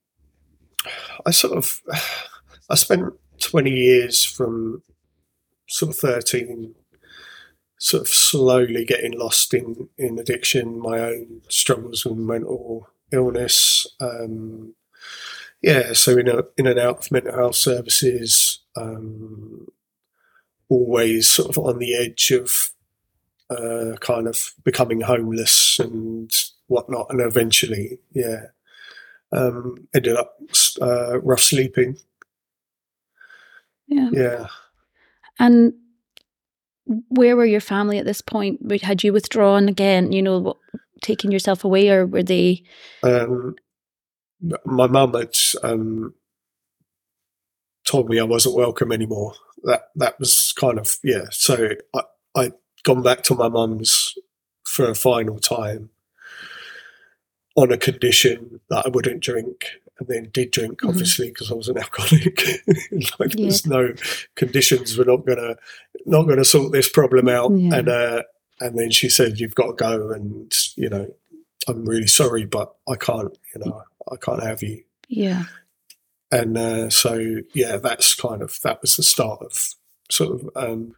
[1.27, 1.81] I sort of
[2.71, 4.83] I spent 20 years from
[5.67, 6.75] sort of 13
[7.79, 14.75] sort of slowly getting lost in in addiction my own struggles with mental illness um,
[15.63, 19.67] yeah so in a, in and out of mental health services um,
[20.69, 22.71] always sort of on the edge of
[23.49, 26.33] uh, kind of becoming homeless and
[26.67, 28.47] whatnot and eventually yeah
[29.33, 30.39] um, ended up
[30.81, 31.97] uh, rough sleeping.
[33.87, 34.11] Yeah.
[34.13, 34.47] Yeah.
[35.39, 35.75] And
[37.09, 38.61] where were your family at this point?
[38.83, 40.57] Had you withdrawn again, you know,
[41.03, 42.63] taking yourself away, or were they?
[43.03, 43.57] Um,
[44.65, 46.15] my mum had um,
[47.85, 49.35] told me I wasn't welcome anymore.
[49.65, 51.27] That that was kind of yeah.
[51.31, 52.03] So I
[52.35, 54.15] I'd gone back to my mum's
[54.65, 55.91] for a final time,
[57.61, 59.67] on a condition that I wouldn't drink,
[59.99, 60.89] and then did drink, mm-hmm.
[60.89, 61.55] obviously, because mm-hmm.
[61.55, 62.41] I was an alcoholic.
[63.21, 63.45] like, yeah.
[63.45, 63.95] there's no
[64.35, 64.97] conditions.
[64.97, 65.57] We're not gonna
[66.07, 67.53] not gonna sort this problem out.
[67.53, 67.77] Yeah.
[67.77, 68.23] And uh,
[68.61, 71.15] and then she said, "You've got to go," and you know,
[71.69, 73.37] I'm really sorry, but I can't.
[73.55, 74.83] You know, I can't have you.
[75.09, 75.45] Yeah.
[76.33, 79.75] And uh, so, yeah, that's kind of that was the start of
[80.11, 80.95] sort of um,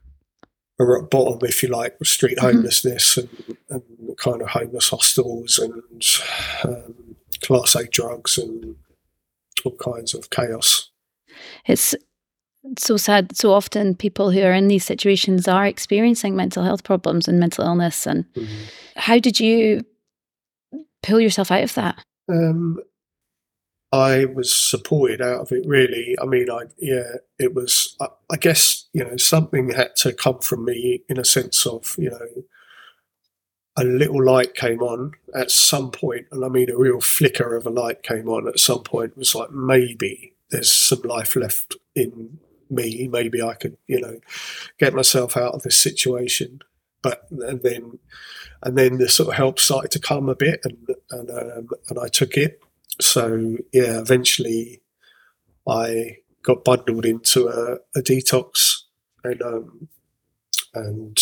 [0.79, 2.57] a rock bottom, if you like, street mm-hmm.
[2.57, 3.53] homelessness mm-hmm.
[3.53, 3.57] and,
[4.23, 5.83] kind of homeless hostels and
[6.65, 8.77] um, class A drugs and
[9.65, 10.91] all kinds of chaos.
[11.67, 11.95] It's
[12.79, 13.37] so sad.
[13.37, 17.65] So often, people who are in these situations are experiencing mental health problems and mental
[17.65, 18.07] illness.
[18.07, 18.65] And mm-hmm.
[18.97, 19.85] how did you
[21.03, 22.05] pull yourself out of that?
[22.29, 22.79] Um,
[23.93, 25.67] I was supported out of it.
[25.67, 27.97] Really, I mean, I yeah, it was.
[28.01, 31.95] I, I, guess you know something had to come from me in a sense of
[31.99, 32.45] you know
[33.77, 37.67] a little light came on at some point, and I mean a real flicker of
[37.67, 39.13] a light came on at some point.
[39.13, 43.09] It was like maybe there's some life left in me.
[43.09, 44.21] Maybe I could you know
[44.79, 46.61] get myself out of this situation.
[47.03, 47.99] But and then
[48.63, 51.99] and then the sort of help started to come a bit, and and um, and
[51.99, 52.61] I took it
[53.01, 54.83] so yeah, eventually
[55.67, 58.83] I got bundled into a, a detox
[59.25, 59.89] and um,
[60.75, 61.19] and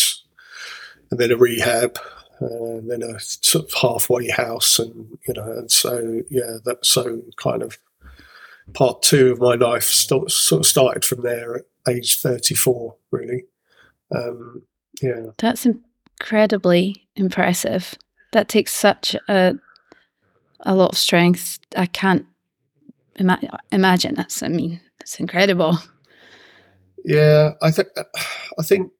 [1.09, 1.97] and then a rehab
[2.41, 7.21] and then a sort of halfway house and you know and so yeah that so
[7.37, 7.77] kind of
[8.73, 13.43] part two of my life st- sort of started from there at age 34 really
[14.15, 14.63] um,
[15.01, 17.95] yeah that's incredibly impressive
[18.31, 19.55] that takes such a
[20.63, 21.59] a lot of strength.
[21.75, 22.25] I can't
[23.15, 24.15] ima- imagine.
[24.15, 25.77] That's, I mean, it's incredible.
[27.03, 27.89] Yeah, I think,
[28.59, 28.91] I think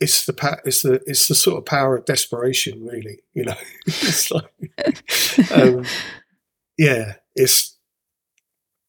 [0.00, 3.20] it's the pa- it's the it's the sort of power of desperation, really.
[3.34, 5.84] You know, it's like, um,
[6.78, 7.76] yeah, it's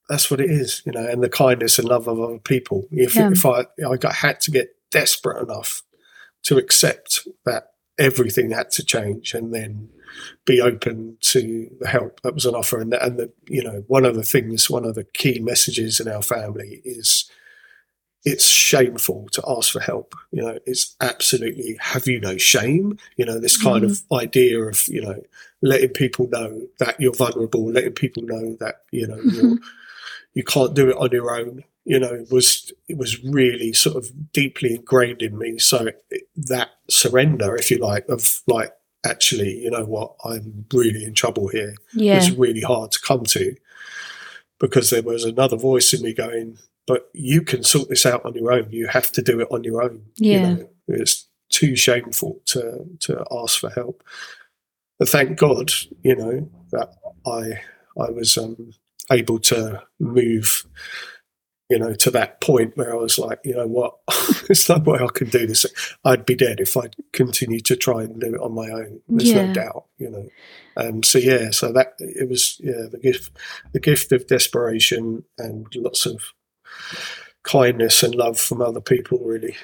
[0.09, 2.87] that's what it is, you know, and the kindness and love of other people.
[2.91, 3.31] If yeah.
[3.31, 5.83] if I I got had to get desperate enough
[6.43, 9.89] to accept that everything had to change, and then
[10.45, 12.79] be open to the help that was on offer.
[12.79, 16.07] And, and the, you know, one of the things, one of the key messages in
[16.07, 17.29] our family is
[18.23, 20.15] it's shameful to ask for help.
[20.31, 22.97] You know, it's absolutely have you no shame?
[23.17, 23.91] You know, this kind mm.
[23.91, 25.21] of idea of, you know,
[25.61, 29.57] letting people know that you're vulnerable, letting people know that, you know, you're,
[30.33, 34.31] you can't do it on your own you know, was it was really sort of
[34.31, 35.57] deeply ingrained in me.
[35.57, 35.89] So
[36.35, 38.73] that surrender, if you like, of like
[39.05, 42.17] actually, you know what, I'm really in trouble here, yeah.
[42.17, 43.55] was really hard to come to
[44.59, 48.35] because there was another voice in me going, "But you can sort this out on
[48.35, 48.71] your own.
[48.71, 52.85] You have to do it on your own." Yeah, you know, it's too shameful to
[53.01, 54.03] to ask for help.
[54.99, 55.71] But thank God,
[56.03, 56.93] you know, that
[57.25, 57.61] I
[57.99, 58.71] I was um,
[59.11, 60.65] able to move
[61.71, 63.95] you know, to that point where I was like, you know what,
[64.47, 65.65] there's no way I can do this.
[66.03, 68.99] I'd be dead if I continued to try and do it on my own.
[69.07, 69.45] There's yeah.
[69.45, 70.27] no doubt, you know.
[70.75, 73.37] And so yeah, so that it was yeah the gift,
[73.71, 76.33] the gift of desperation and lots of
[77.43, 79.55] kindness and love from other people, really.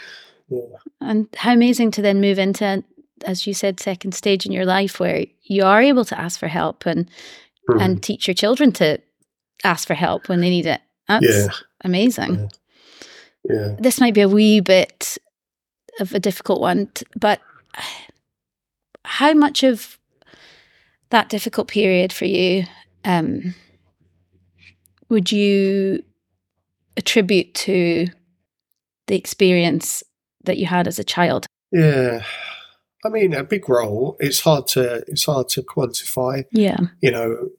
[0.49, 0.77] Yeah.
[1.01, 2.83] And how amazing to then move into,
[3.25, 6.47] as you said, second stage in your life where you are able to ask for
[6.47, 7.09] help and
[7.69, 7.81] mm.
[7.81, 8.99] and teach your children to
[9.63, 10.81] ask for help when they need it.
[11.07, 11.47] That's, yeah
[11.81, 12.49] amazing.
[13.43, 13.55] Yeah.
[13.55, 13.75] yeah.
[13.79, 15.17] This might be a wee bit
[15.99, 17.41] of a difficult one, but
[19.03, 19.97] how much of
[21.09, 22.65] that difficult period for you
[23.05, 23.55] um,
[25.09, 26.03] would you
[26.97, 28.07] attribute to
[29.07, 30.03] the experience
[30.43, 31.45] that you had as a child?
[31.71, 32.23] Yeah.
[33.05, 34.17] I mean, a big role.
[34.19, 36.45] It's hard to it's hard to quantify.
[36.51, 36.77] Yeah.
[37.01, 37.49] You know,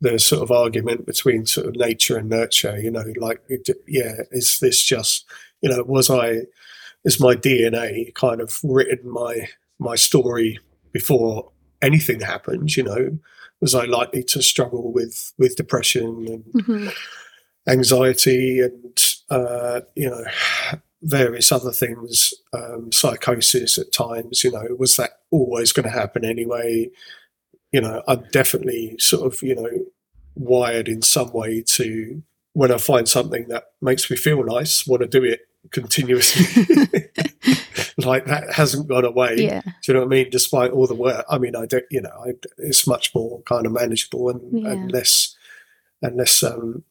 [0.00, 2.78] the sort of argument between sort of nature and nurture.
[2.78, 3.42] You know, like
[3.86, 5.26] yeah, is this just
[5.60, 6.42] you know was I
[7.04, 9.48] is my DNA kind of written my
[9.78, 10.58] my story
[10.92, 11.50] before
[11.82, 12.76] anything happened?
[12.76, 13.18] You know,
[13.60, 16.88] was I likely to struggle with with depression and mm-hmm.
[17.68, 18.98] Anxiety and
[19.30, 20.24] uh, you know
[21.02, 24.42] various other things, um, psychosis at times?
[24.42, 26.90] You know, was that always going to happen anyway?
[27.72, 29.70] you know, I'm definitely sort of, you know,
[30.34, 32.22] wired in some way to
[32.54, 36.64] when I find something that makes me feel nice, want to do it continuously.
[37.98, 39.36] like that hasn't gone away.
[39.36, 39.60] Yeah.
[39.60, 40.30] Do you know what I mean?
[40.30, 43.66] Despite all the work, I mean, I don't, you know, I, it's much more kind
[43.66, 44.70] of manageable and, yeah.
[44.70, 45.36] and less,
[46.00, 46.84] and less, um,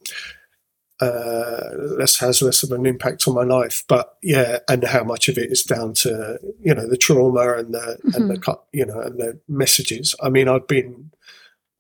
[1.00, 3.84] uh, less has less of an impact on my life.
[3.88, 7.74] But yeah, and how much of it is down to you know the trauma and
[7.74, 8.16] the mm-hmm.
[8.16, 8.62] and the mm-hmm.
[8.74, 10.16] you know and the messages.
[10.22, 11.12] I mean, I've been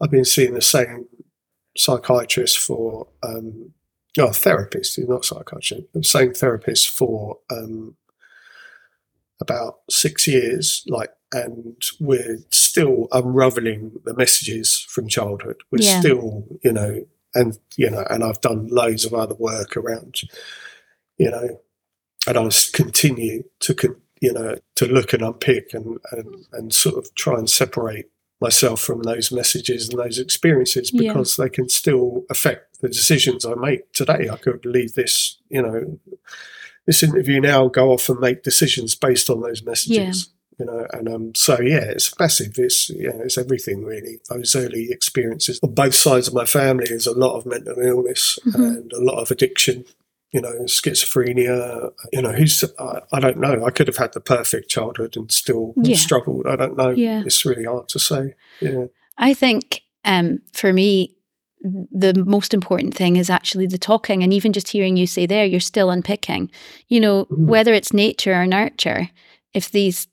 [0.01, 1.07] I've been seeing the same
[1.75, 3.73] psychiatrist for um,
[4.17, 7.95] no therapist, not psychiatrist, the same therapist for um,
[9.39, 10.83] about six years.
[10.87, 15.57] Like, and we're still unraveling the messages from childhood.
[15.71, 15.99] We're yeah.
[15.99, 20.21] still, you know, and you know, and I've done loads of other work around,
[21.17, 21.61] you know,
[22.27, 26.97] and I continue to, con- you know, to look and unpick and, and and sort
[26.97, 28.09] of try and separate
[28.39, 31.45] myself from those messages and those experiences because yeah.
[31.45, 34.29] they can still affect the decisions I make today.
[34.31, 35.99] I could leave this, you know,
[36.85, 40.29] this interview now, go off and make decisions based on those messages.
[40.59, 42.57] You know, and um, so yeah, it's massive.
[42.57, 44.19] It's you know, it's everything really.
[44.29, 48.39] Those early experiences on both sides of my family is a lot of mental illness
[48.45, 48.61] mm-hmm.
[48.61, 49.85] and a lot of addiction
[50.31, 51.91] you know, schizophrenia.
[52.11, 53.65] You know, who's I, I, don't know.
[53.65, 55.95] I could have had the perfect childhood and still yeah.
[55.95, 56.47] struggled.
[56.47, 56.89] I don't know.
[56.89, 57.23] Yeah.
[57.25, 58.35] It's really hard to say.
[58.61, 58.85] Yeah.
[59.17, 61.15] I think um, for me,
[61.61, 65.45] the most important thing is actually the talking, and even just hearing you say there,
[65.45, 66.51] you're still unpicking.
[66.87, 67.47] You know, mm.
[67.47, 69.09] whether it's nature or nurture.
[69.53, 70.07] If these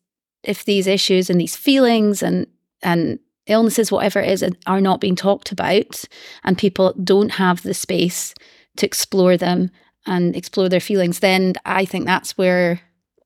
[0.44, 2.46] if these issues and these feelings and
[2.82, 6.04] and illnesses, whatever it is, are not being talked about,
[6.44, 8.34] and people don't have the space
[8.76, 9.70] to explore them
[10.06, 12.80] and explore their feelings, then I think that's where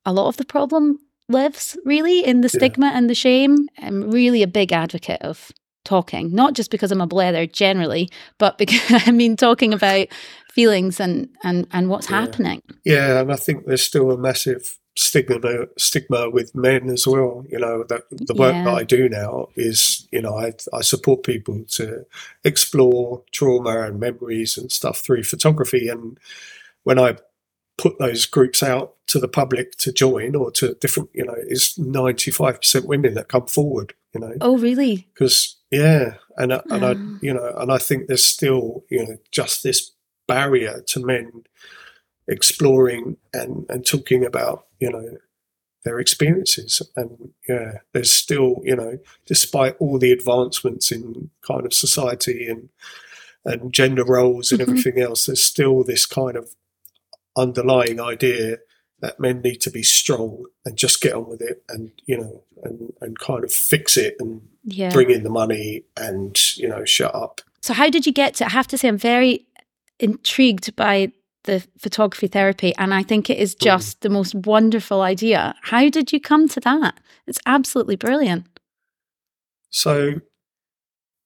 [0.05, 2.99] a lot of the problem lives, really, in the stigma yeah.
[2.99, 3.69] and the shame.
[3.79, 5.53] I'm really a big advocate of
[5.85, 10.09] talking, not just because I'm a blether generally, but because I mean talking about
[10.53, 12.21] feelings and and and what's yeah.
[12.21, 12.63] happening.
[12.85, 17.45] Yeah, and I think there's still a massive stigma stigma with men as well.
[17.49, 18.65] You know that the work yeah.
[18.65, 22.05] that I do now is you know I I support people to
[22.45, 26.19] explore trauma and memories and stuff through photography and
[26.83, 27.17] when I
[27.77, 31.79] put those groups out to the public to join or to different, you know, it's
[31.79, 34.35] 95% women that come forward, you know.
[34.41, 35.07] Oh, really?
[35.15, 36.15] Because, yeah.
[36.37, 37.19] And, and I, ah.
[37.23, 39.93] you know, and I think there's still, you know, just this
[40.27, 41.45] barrier to men
[42.29, 45.17] exploring and, and talking about, you know,
[45.85, 46.83] their experiences.
[46.97, 52.69] And yeah, there's still, you know, despite all the advancements in kind of society and
[53.45, 54.69] and gender roles and Mhm.
[54.69, 56.55] everything else, there's still this kind of
[57.37, 58.59] underlying idea
[59.01, 62.43] that men need to be strong and just get on with it and you know
[62.65, 64.93] and and kind of fix it and Yeah.
[64.93, 68.47] bring in the money and you know shut up So, how did you get to?
[68.47, 69.47] I have to say, I'm very
[69.99, 71.13] intrigued by
[71.49, 73.61] the photography therapy, and I think it is Mm.
[73.69, 75.55] just the most wonderful idea.
[75.63, 76.95] How did you come to that?
[77.27, 78.45] It's absolutely brilliant.
[79.71, 80.15] so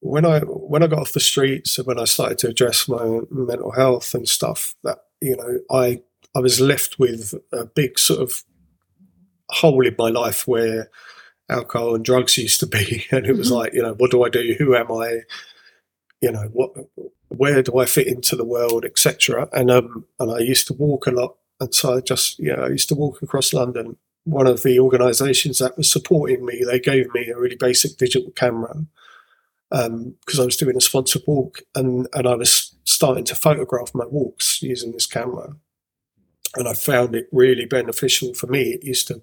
[0.00, 0.40] when i
[0.72, 4.14] when i got off the streets and when i started to address my mental health
[4.16, 6.02] and stuff that you know i
[6.34, 8.42] i was left with a big sort of
[9.50, 10.90] hole in my life where
[11.48, 13.56] alcohol and drugs used to be and it was Mhm.
[13.58, 15.20] like you know what do i do who am i
[16.20, 16.70] you know what
[17.36, 21.06] where do i fit into the world etc and um and i used to walk
[21.06, 24.46] a lot and so i just you know i used to walk across london one
[24.46, 28.86] of the organizations that was supporting me they gave me a really basic digital camera
[29.72, 34.04] because I was doing a sponsored walk and, and I was starting to photograph my
[34.04, 35.56] walks using this camera.
[36.56, 38.72] And I found it really beneficial for me.
[38.72, 39.22] It used to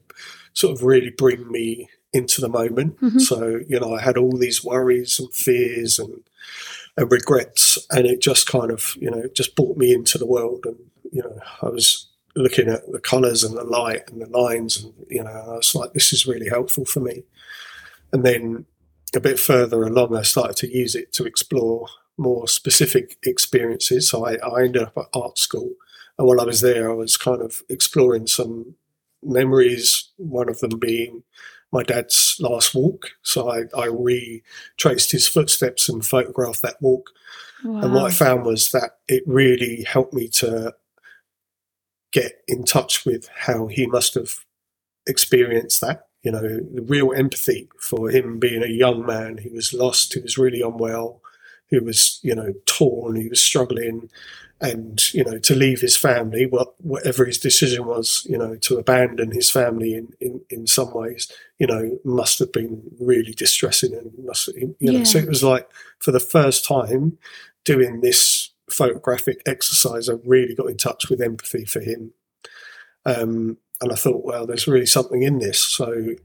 [0.53, 2.99] sort of really bring me into the moment.
[2.99, 3.21] Mhm.
[3.21, 6.23] So, you know, I had all these worries and fears and
[7.05, 10.65] regrets, and it just kind of, you know, just brought me into the world.
[10.65, 10.77] And,
[11.11, 14.93] you know, I was looking at the colours and the light and the lines, and,
[15.09, 17.23] you know, I was like, this is really helpful for me.
[18.11, 18.65] And then
[19.15, 21.87] a bit further along, I started to use it to explore
[22.17, 24.09] more specific experiences.
[24.09, 25.71] So I, I ended up at art school.
[26.17, 28.75] And while I was there, I was kind of exploring some
[29.23, 31.23] memories, one of them being
[31.71, 33.11] my dad's last walk.
[33.21, 37.09] So I, I retraced his footsteps and photographed that walk.
[37.83, 40.73] And what I found was that it really helped me to
[42.11, 44.31] get in touch with how he must have
[45.05, 46.07] experienced that.
[46.23, 49.37] You know, the real empathy for him being a young man.
[49.37, 51.21] He was lost, he was really unwell,
[51.67, 54.09] he was, you know, torn, he was struggling.
[54.61, 58.77] And, you know, to leave his family, what, whatever his decision was, you know, to
[58.77, 63.93] abandon his family in, in, in some ways, you know, must have been really distressing.
[63.93, 67.17] And must, you know, so it was like for the first time,
[67.63, 72.13] doing this photographic exercise, I really got in touch with empathy for him.
[73.05, 75.63] Um, and I thought, well, there's really something in this.
[75.63, 76.15] So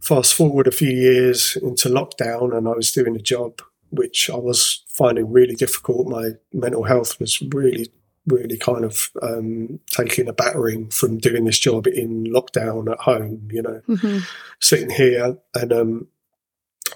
[0.00, 3.62] fast forward a few years into lockdown, and I was doing a job
[3.96, 6.06] which I was finding really difficult.
[6.08, 7.90] My mental health was really,
[8.26, 13.48] really kind of um, taking a battering from doing this job in lockdown at home.
[13.52, 14.22] You know, Mhm.
[14.60, 16.06] sitting here and um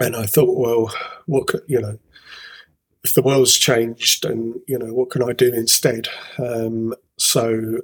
[0.01, 0.94] and I thought, well,
[1.26, 1.99] what could you know,
[3.05, 6.09] if the world's changed, and you know, what can I do instead?
[6.38, 7.80] Um, so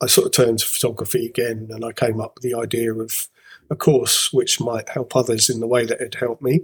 [0.00, 3.28] I sort of turned to photography again, and I came up with the idea of
[3.68, 6.60] a course which might help others in the way that it helped me.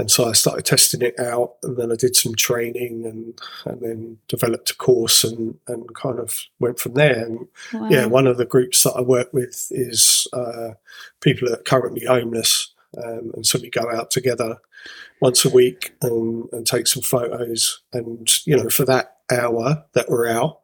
[0.00, 3.80] And so I started testing it out, and then I did some training, and and
[3.82, 7.26] then developed a course, and and kind of went from there.
[7.26, 7.88] And Wow.
[7.90, 10.70] yeah, one of the groups that I work with is uh,
[11.20, 14.56] people that are currently homeless, um, and so we go out together
[15.20, 17.82] once a week and, and take some photos.
[17.92, 20.60] And you know, for that hour that we're out,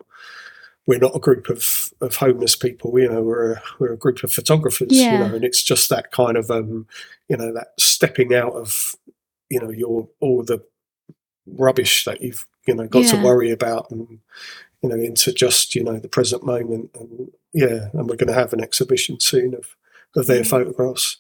[0.86, 2.98] we're not a group of, of homeless people.
[2.98, 4.88] You know, we're a, we're a group of photographers.
[4.92, 5.12] Yeah.
[5.12, 6.86] You know, and it's just that kind of um,
[7.28, 8.96] you know that stepping out of
[9.50, 10.62] you know your all the
[11.46, 14.18] rubbish that you've you know got to worry about and
[14.82, 18.32] you know into just you know the present moment and yeah and we're going to
[18.34, 19.76] have an exhibition soon of
[20.16, 20.48] of their Mm.
[20.48, 21.18] photographs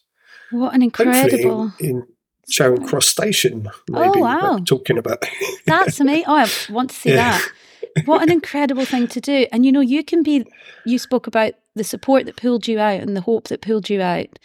[0.50, 1.72] What an hopefully incredible.
[1.78, 2.06] in, in
[2.48, 4.58] Charing Cross Station maybe Oh, wow.
[4.64, 5.24] talking about
[5.66, 6.24] That's amazing.
[6.28, 7.38] Oh, I want to see Yeah.
[7.38, 8.04] that.
[8.06, 9.46] What an incredible thing to do.
[9.52, 10.44] And you know, you can be,
[10.84, 14.00] you spoke about the support that pulled you out and the hope that pulled you
[14.00, 14.38] out.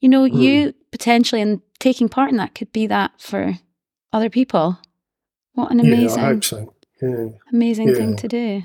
[0.00, 0.36] You know, Hmm.
[0.42, 3.58] you potentially, and taking part in that could be that for
[4.12, 4.78] other people.
[5.54, 8.62] What an yeah amazing, I hope so yeah amazing thing to do.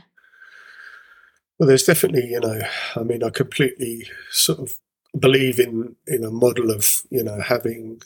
[1.58, 2.60] well there's definitely you know
[2.96, 4.74] I mean I completely sort of
[5.18, 8.02] believe in in a model of you know having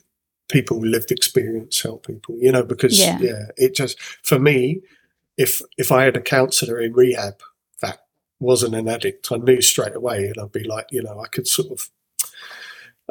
[0.50, 3.18] people with lived experience help people you know because Yeah.
[3.20, 4.82] yeah it just for me
[5.38, 7.42] if if I had a counsellor in rehab
[7.82, 8.06] that
[8.40, 11.48] wasn't an addict, I knew straight away, and I'd be like, you know, I could
[11.48, 11.90] sort of,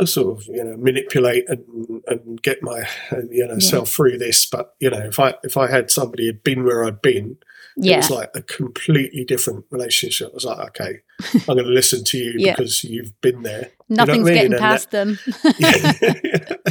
[0.01, 2.89] I sort of, you know, manipulate and and get my,
[3.31, 3.59] you know, Yeah.
[3.59, 4.45] self through this.
[4.47, 7.39] But you know, if I if I had somebody who'd been where I'd been,
[7.77, 10.31] it was like a completely different relationship.
[10.31, 11.01] I was like, okay,
[11.35, 12.55] I'm going to listen to you Yeah.
[12.57, 13.71] because you've been there.
[13.89, 14.35] know Nothing's mean?
[14.35, 15.19] getting And past them.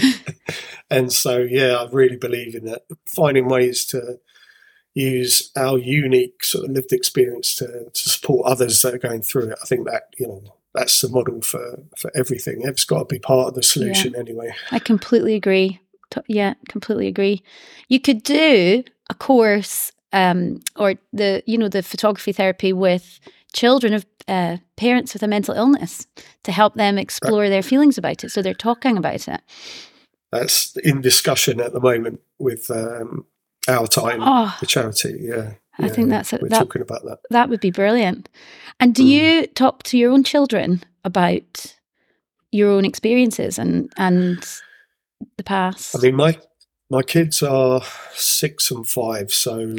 [0.89, 2.83] And so, yeah, I really believe in that.
[3.07, 4.19] Finding ways to
[4.93, 9.49] use our unique sort of lived experience to, to support others that are going through
[9.51, 9.57] it.
[9.61, 10.43] I think that, you know,
[10.73, 12.61] that's the model for for everything.
[12.63, 14.53] It's got to be part of the solution anyway.
[14.71, 15.79] I completely agree.
[16.27, 17.43] Yeah, completely agree.
[17.87, 23.19] You could do a course um, or the you know the photography therapy with
[23.53, 26.07] children of uh, parents with a mental illness
[26.43, 28.29] to help them explore their feelings about it.
[28.29, 29.41] So they're talking about it.
[30.31, 33.25] That's in discussion at the moment with um,
[33.67, 35.19] our time, Oh, the charity.
[35.21, 37.19] Yeah, I think that's a, we're that talking about that.
[37.31, 38.29] that would be brilliant.
[38.79, 39.07] And do Mm.
[39.07, 41.75] you talk to your own children about
[42.51, 44.45] your own experiences and and
[45.37, 45.95] the past?
[45.95, 46.37] I mean, my
[46.89, 47.81] my kids are
[48.13, 49.75] six and five, so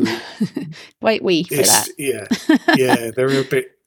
[1.01, 1.89] Quite wee for that.
[1.99, 2.27] yeah,
[2.75, 3.79] yeah, they're a bit.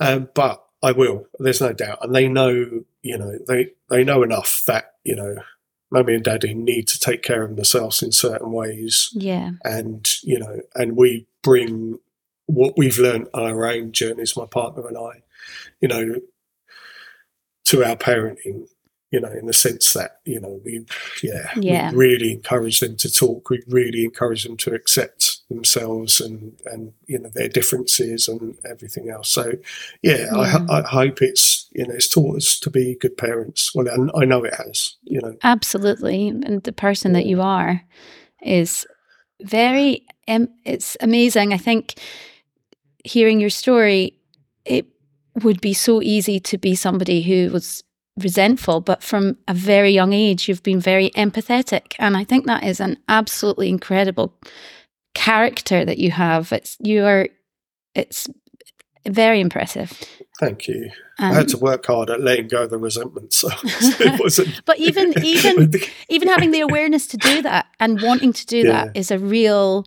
[0.00, 1.26] Um, but I will.
[1.38, 2.84] There's no doubt, and they know.
[3.02, 5.36] You know, they they know enough that you know,
[5.94, 9.52] mummy and daddy need to take care of themselves in certain ways, yeah.
[9.64, 11.98] and you know, and we bring
[12.46, 15.22] what we've learned on our own journeys, my partner and I,
[15.80, 16.16] you know,
[17.66, 18.68] to our parenting.
[19.10, 20.84] You know, in the sense that you know we,
[21.22, 21.92] yeah, Yeah.
[21.92, 23.48] we really encourage them to talk.
[23.48, 29.10] We really encourage them to accept themselves and and you know their differences and everything
[29.10, 29.28] else.
[29.30, 29.52] So,
[30.02, 33.74] yeah, I, I hope it's you know it's taught us to be good parents.
[33.74, 34.96] Well, and I know it has.
[35.02, 36.28] You know, Absolutely.
[36.28, 37.82] And the person that you are
[38.42, 38.86] is
[39.42, 41.52] very, um, it's amazing.
[41.52, 41.94] I think
[43.04, 44.18] hearing your story,
[44.64, 44.86] it
[45.42, 47.82] would be so easy to be somebody who was
[48.16, 51.94] resentful, but from a very young age, you've been very empathetic.
[51.98, 54.32] And I think that is an absolutely incredible
[55.14, 56.52] character that you have.
[56.52, 57.28] It's, you are,
[57.94, 58.28] it's
[59.06, 60.00] very impressive.
[60.44, 60.90] Thank you.
[61.18, 64.62] I had to work hard at letting go of the resentment, so it wasn't.
[64.64, 65.70] but even, even,
[66.08, 68.84] even having the awareness to do that and wanting to do Yeah.
[68.86, 69.86] that is a real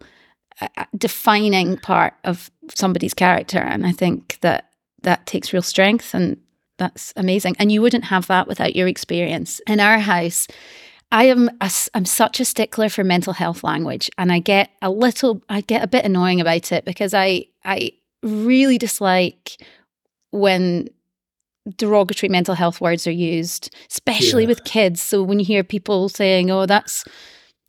[0.62, 4.70] uh, uh, defining part of somebody's character and i think that
[5.04, 6.36] that takes real strength and
[6.78, 10.48] that's amazing and you wouldn't have that without your experience in our house
[11.12, 14.90] i am a i'm such a stickler for mental health language and i get a
[14.90, 17.92] little i get a bit annoying about it because i i
[18.24, 19.62] really dislike
[20.32, 20.90] when
[21.76, 24.48] derogatory mental health words are used, especially Yeah.
[24.48, 25.02] with kids.
[25.02, 27.04] So when you hear people saying, "Oh, that's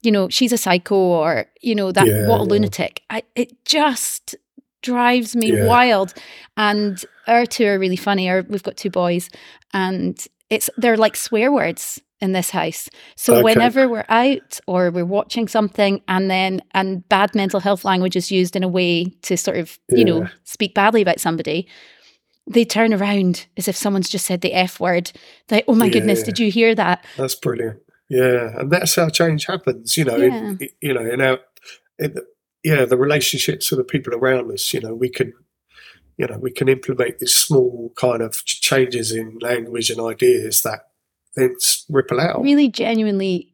[0.02, 2.48] you know, she's a psycho," or you know, that Yeah, what a yeah.
[2.50, 4.36] lunatic, I, it just
[4.82, 6.14] drives me wild.
[6.56, 8.28] And our two are really funny.
[8.30, 9.28] Our, we've got two boys,
[9.74, 12.88] and it's they're like swear words in this house.
[13.16, 13.42] So Okay.
[13.44, 18.30] whenever we're out or we're watching something, and then and bad mental health language is
[18.30, 21.66] used in a way to sort of you know speak badly about somebody
[22.50, 25.12] they turn around as if someone's just said the F word.
[25.50, 27.04] Like, oh my goodness, did you hear that?
[27.16, 27.80] That's brilliant.
[28.08, 29.96] Yeah, and that's how change happens.
[29.96, 30.34] You know, Yeah.
[30.36, 31.38] in, you know, in our,
[31.98, 32.26] in the,
[32.64, 34.72] yeah, the relationships with the people around us.
[34.72, 35.32] You know, we can,
[36.16, 40.88] you know, we can implement these small kind of changes in language and ideas that
[41.36, 41.54] then
[41.90, 42.42] ripple out.
[42.42, 43.52] Really genuinely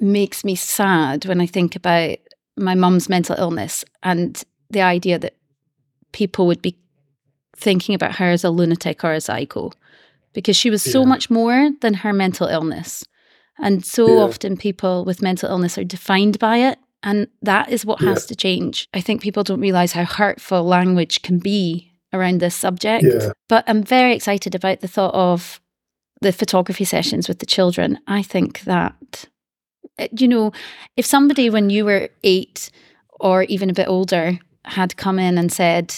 [0.00, 2.18] makes me sad when I think about
[2.56, 5.36] my mum's mental illness and the idea that
[6.12, 6.76] people would be
[7.56, 9.72] thinking about her as a lunatic or a psycho
[10.32, 11.08] because she was so Yeah.
[11.08, 13.04] much more than her mental illness.
[13.58, 14.24] And so Yeah.
[14.24, 16.78] often people with mental illness are defined by it.
[17.02, 18.88] And that is what has to change.
[18.94, 23.04] I think people don't realize how hurtful language can be around this subject.
[23.04, 23.32] Yeah.
[23.48, 25.60] But I'm very excited about the thought of
[26.22, 27.98] the photography sessions with the children.
[28.06, 29.26] I think that,
[29.98, 30.52] uh, you know,
[30.96, 32.70] if somebody when you were eight
[33.20, 35.94] or even a bit older had come in and said,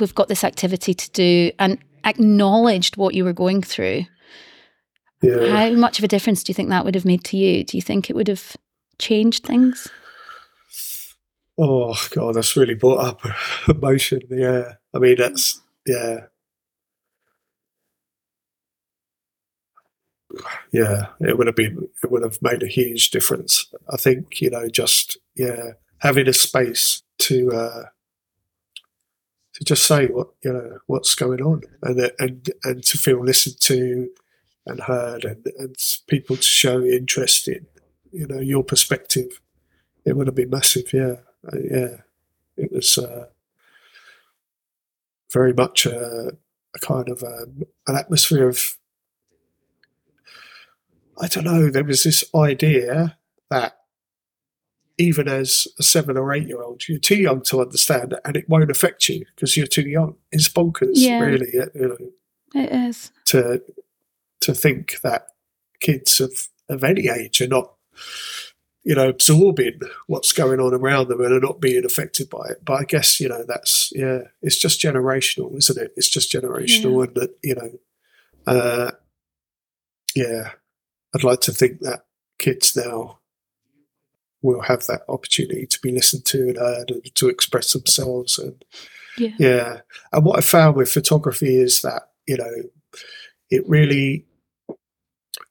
[0.00, 4.04] We've got this activity to do, and acknowledged what you were going through,
[5.22, 5.48] Yeah.
[5.48, 7.64] how much of a difference do you think that would have made to you?
[7.64, 8.56] Do you think it would have
[8.98, 9.88] changed things?
[11.58, 13.20] Oh God, that's really brought up
[13.68, 14.20] emotion.
[14.30, 16.26] Yeah, I mean that's yeah,
[20.72, 21.06] yeah.
[21.20, 21.88] It would have been.
[22.02, 23.72] It would have made a huge difference.
[23.90, 27.82] I think you know, just yeah, having a space to uh,
[29.56, 33.60] to just say what you know what's going on, and and and to feel listened
[33.62, 34.10] to
[34.66, 35.76] and heard, and and
[36.06, 37.66] people to show interest in
[38.12, 39.40] you know your perspective.
[40.04, 40.92] It would have been massive.
[40.92, 41.16] Yeah
[41.52, 41.96] uh, yeah,
[42.56, 43.26] it was uh,
[45.32, 46.32] very much a,
[46.74, 48.76] a kind of um, an atmosphere of
[51.20, 51.70] I don't know.
[51.70, 53.16] There was this idea
[53.50, 53.78] that
[54.98, 58.36] even as a seven or eight year old, you're too young to understand it, and
[58.36, 60.16] it won't affect you because you're too young.
[60.32, 61.20] It's bonkers, Yeah.
[61.20, 61.48] really.
[61.52, 61.96] You know,
[62.62, 63.10] It is.
[63.26, 63.62] to
[64.40, 65.28] to think that
[65.80, 67.72] kids of of any age are not
[68.84, 72.64] you know, absorbing what's going on around them and are not being affected by it.
[72.64, 75.92] But I guess, you know, that's, yeah, it's just generational, isn't it?
[75.96, 77.04] It's just generational.
[77.04, 77.70] And that, you know,
[78.46, 78.92] uh,
[80.14, 80.50] yeah,
[81.12, 82.04] I'd like to think that
[82.38, 83.18] kids now
[84.42, 88.38] will have that opportunity to be listened to and heard and to express themselves.
[88.38, 88.64] And
[89.18, 89.34] Yeah.
[89.38, 89.80] yeah.
[90.12, 92.52] And what I found with photography is that, you know,
[93.50, 94.26] it really,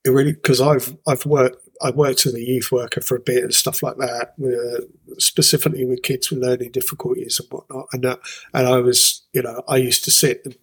[0.03, 3.43] it really, because I've, I've worked, I worked as a youth worker for a bit
[3.43, 4.81] and stuff like that, uh,
[5.17, 7.87] specifically with kids with learning difficulties and whatnot.
[7.91, 8.19] And that,
[8.53, 10.55] and I was, you know, I used to sit and,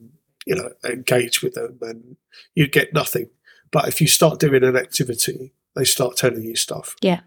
[0.47, 2.17] you know, engage with them and
[2.55, 3.29] you'd get nothing.
[3.71, 6.95] But if you start doing an activity, they start telling you stuff.
[7.01, 7.21] Yeah.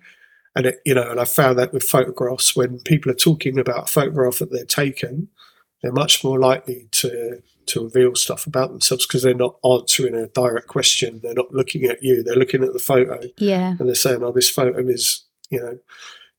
[0.56, 3.90] And it, you know, and I found that with photographs, when people are talking about
[3.90, 5.28] a photograph that they're taken,
[5.82, 10.28] they're much more likely to to reveal stuff about themselves because they're not answering a
[10.28, 11.20] direct question.
[11.24, 12.22] They're not looking at you.
[12.22, 13.76] They're looking at the photo Yeah.
[13.80, 15.80] and they're saying, "Oh, this photo is, you know,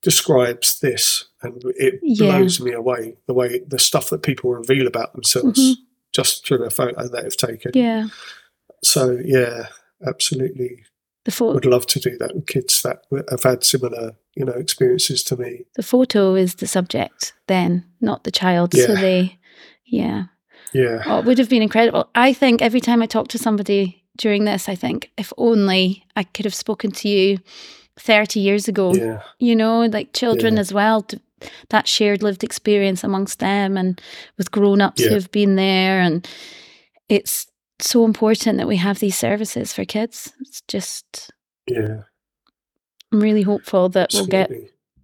[0.02, 2.38] describes this," and it Yeah.
[2.38, 5.74] blows me away the way the stuff that people reveal about themselves Mhm.
[6.12, 7.72] just through a photo that they've taken.
[7.74, 8.06] Yeah.
[8.84, 9.66] So yeah,
[10.06, 10.84] absolutely,
[11.26, 15.22] The would love to do that with kids that have had similar, you know, experiences
[15.24, 15.64] to me.
[15.74, 18.74] the photo is the subject then, not the child.
[18.74, 19.38] So they,
[19.84, 20.24] yeah.
[20.72, 22.08] Yeah, Oh, it would have been incredible.
[22.14, 26.24] I think every time I talk to somebody during this, I think if only I
[26.24, 27.38] could have spoken to you
[27.98, 30.60] 30 years ago, yeah, you know, like children Yeah.
[30.60, 31.20] as well, to,
[31.70, 34.00] that shared lived experience amongst them and
[34.36, 35.10] with grown ups Yeah.
[35.10, 36.00] who've been there.
[36.00, 36.28] And
[37.08, 37.46] it's
[37.80, 40.32] so important that we have these services for kids.
[40.40, 41.30] It's just,
[41.66, 42.02] yeah.
[43.12, 44.50] I'm really hopeful that we'll get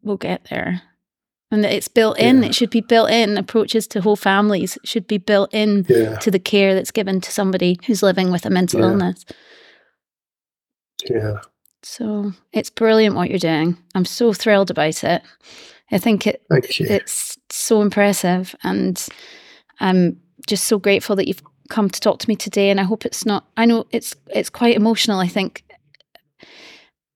[0.02, 0.82] we'll get there.
[1.50, 2.42] And that it's built in.
[2.42, 2.48] Yeah.
[2.48, 3.36] It should be built in.
[3.36, 7.30] Approaches to whole families should be built in Yeah, to the care that's given to
[7.30, 8.86] somebody who's living with a mental Yeah.
[8.86, 9.24] illness.
[11.08, 11.40] yeah.
[11.82, 13.76] So it's brilliant what you're doing.
[13.94, 15.22] I'm so thrilled about it.
[15.90, 19.04] I think it it's so impressive and
[19.80, 21.42] I'm just so grateful that you've
[21.72, 24.50] come to talk to me today and I hope it's not I know it's it's
[24.50, 25.64] quite emotional I think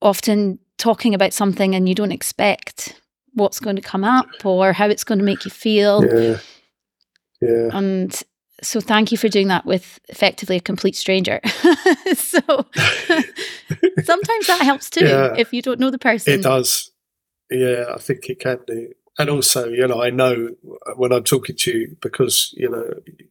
[0.01, 2.99] often talking about something and you don't expect
[3.35, 6.39] what's going to come up or how it's going to make you feel yeah,
[7.43, 7.69] yeah.
[7.73, 8.23] and
[8.63, 11.39] so thank you for doing that with effectively a complete stranger
[12.15, 12.41] so
[14.05, 15.35] sometimes that helps too Yeah.
[15.37, 16.91] if you don't know the person It does.
[17.51, 18.89] Yeah, I think it can do.
[19.19, 20.51] And also, you know, I know
[20.97, 22.85] when I'm talking to you because, you know,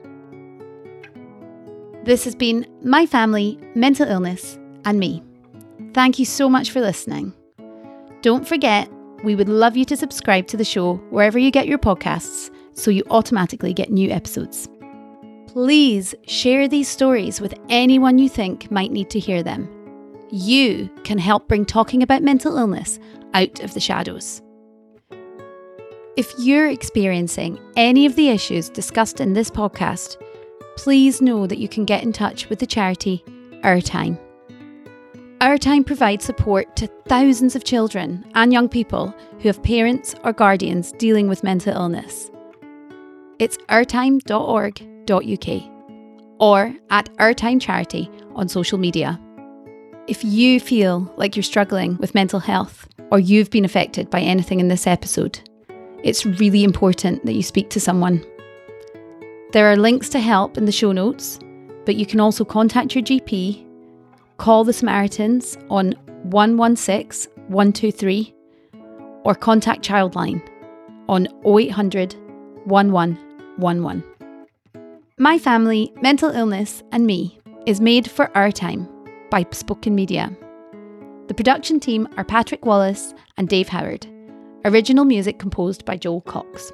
[2.04, 5.24] This has been My Family, Mental Illness, and Me.
[5.94, 7.34] Thank you so much for listening.
[8.22, 8.90] Don't forget,
[9.24, 12.92] we would love you to subscribe to the show wherever you get your podcasts so
[12.92, 14.68] you automatically get new episodes.
[15.48, 19.70] Please share these stories with anyone you think might need to hear them.
[20.32, 23.00] You can help bring talking about mental illness
[23.34, 24.42] out of the shadows.
[26.16, 30.22] If you're experiencing any of the issues discussed in this podcast,
[30.78, 33.26] please know that you can get in touch with the charity
[33.64, 34.20] Our Time.
[35.42, 40.34] Our Time provides support to thousands of children and young people who have parents or
[40.34, 42.30] guardians dealing with mental illness.
[43.40, 45.72] It's ourtime.org.uk
[46.40, 49.20] or at Our Time Charity on social media.
[50.06, 54.60] If you feel like you're struggling with mental health or you've been affected by anything
[54.60, 55.40] in this episode,
[56.04, 58.24] it's really important that you speak to someone.
[59.54, 61.40] There are links to help in the show notes,
[61.86, 63.66] but you can also contact your GP,
[64.38, 65.94] call the Samaritans on
[66.24, 68.34] 116 123,
[69.24, 70.42] or contact Childline
[71.08, 72.16] on 0800
[72.66, 74.04] 1111.
[75.20, 78.90] My Family, Mental Illness and Me is made for our time
[79.30, 80.36] by Spoken Media.
[81.28, 84.08] The production team are Patrick Wallace and Dave Howard.
[84.66, 86.72] Original music composed by Joel Cox.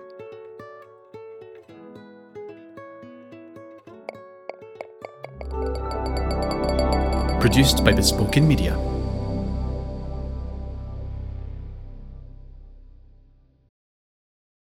[7.39, 8.98] Produced by Bespoken Media.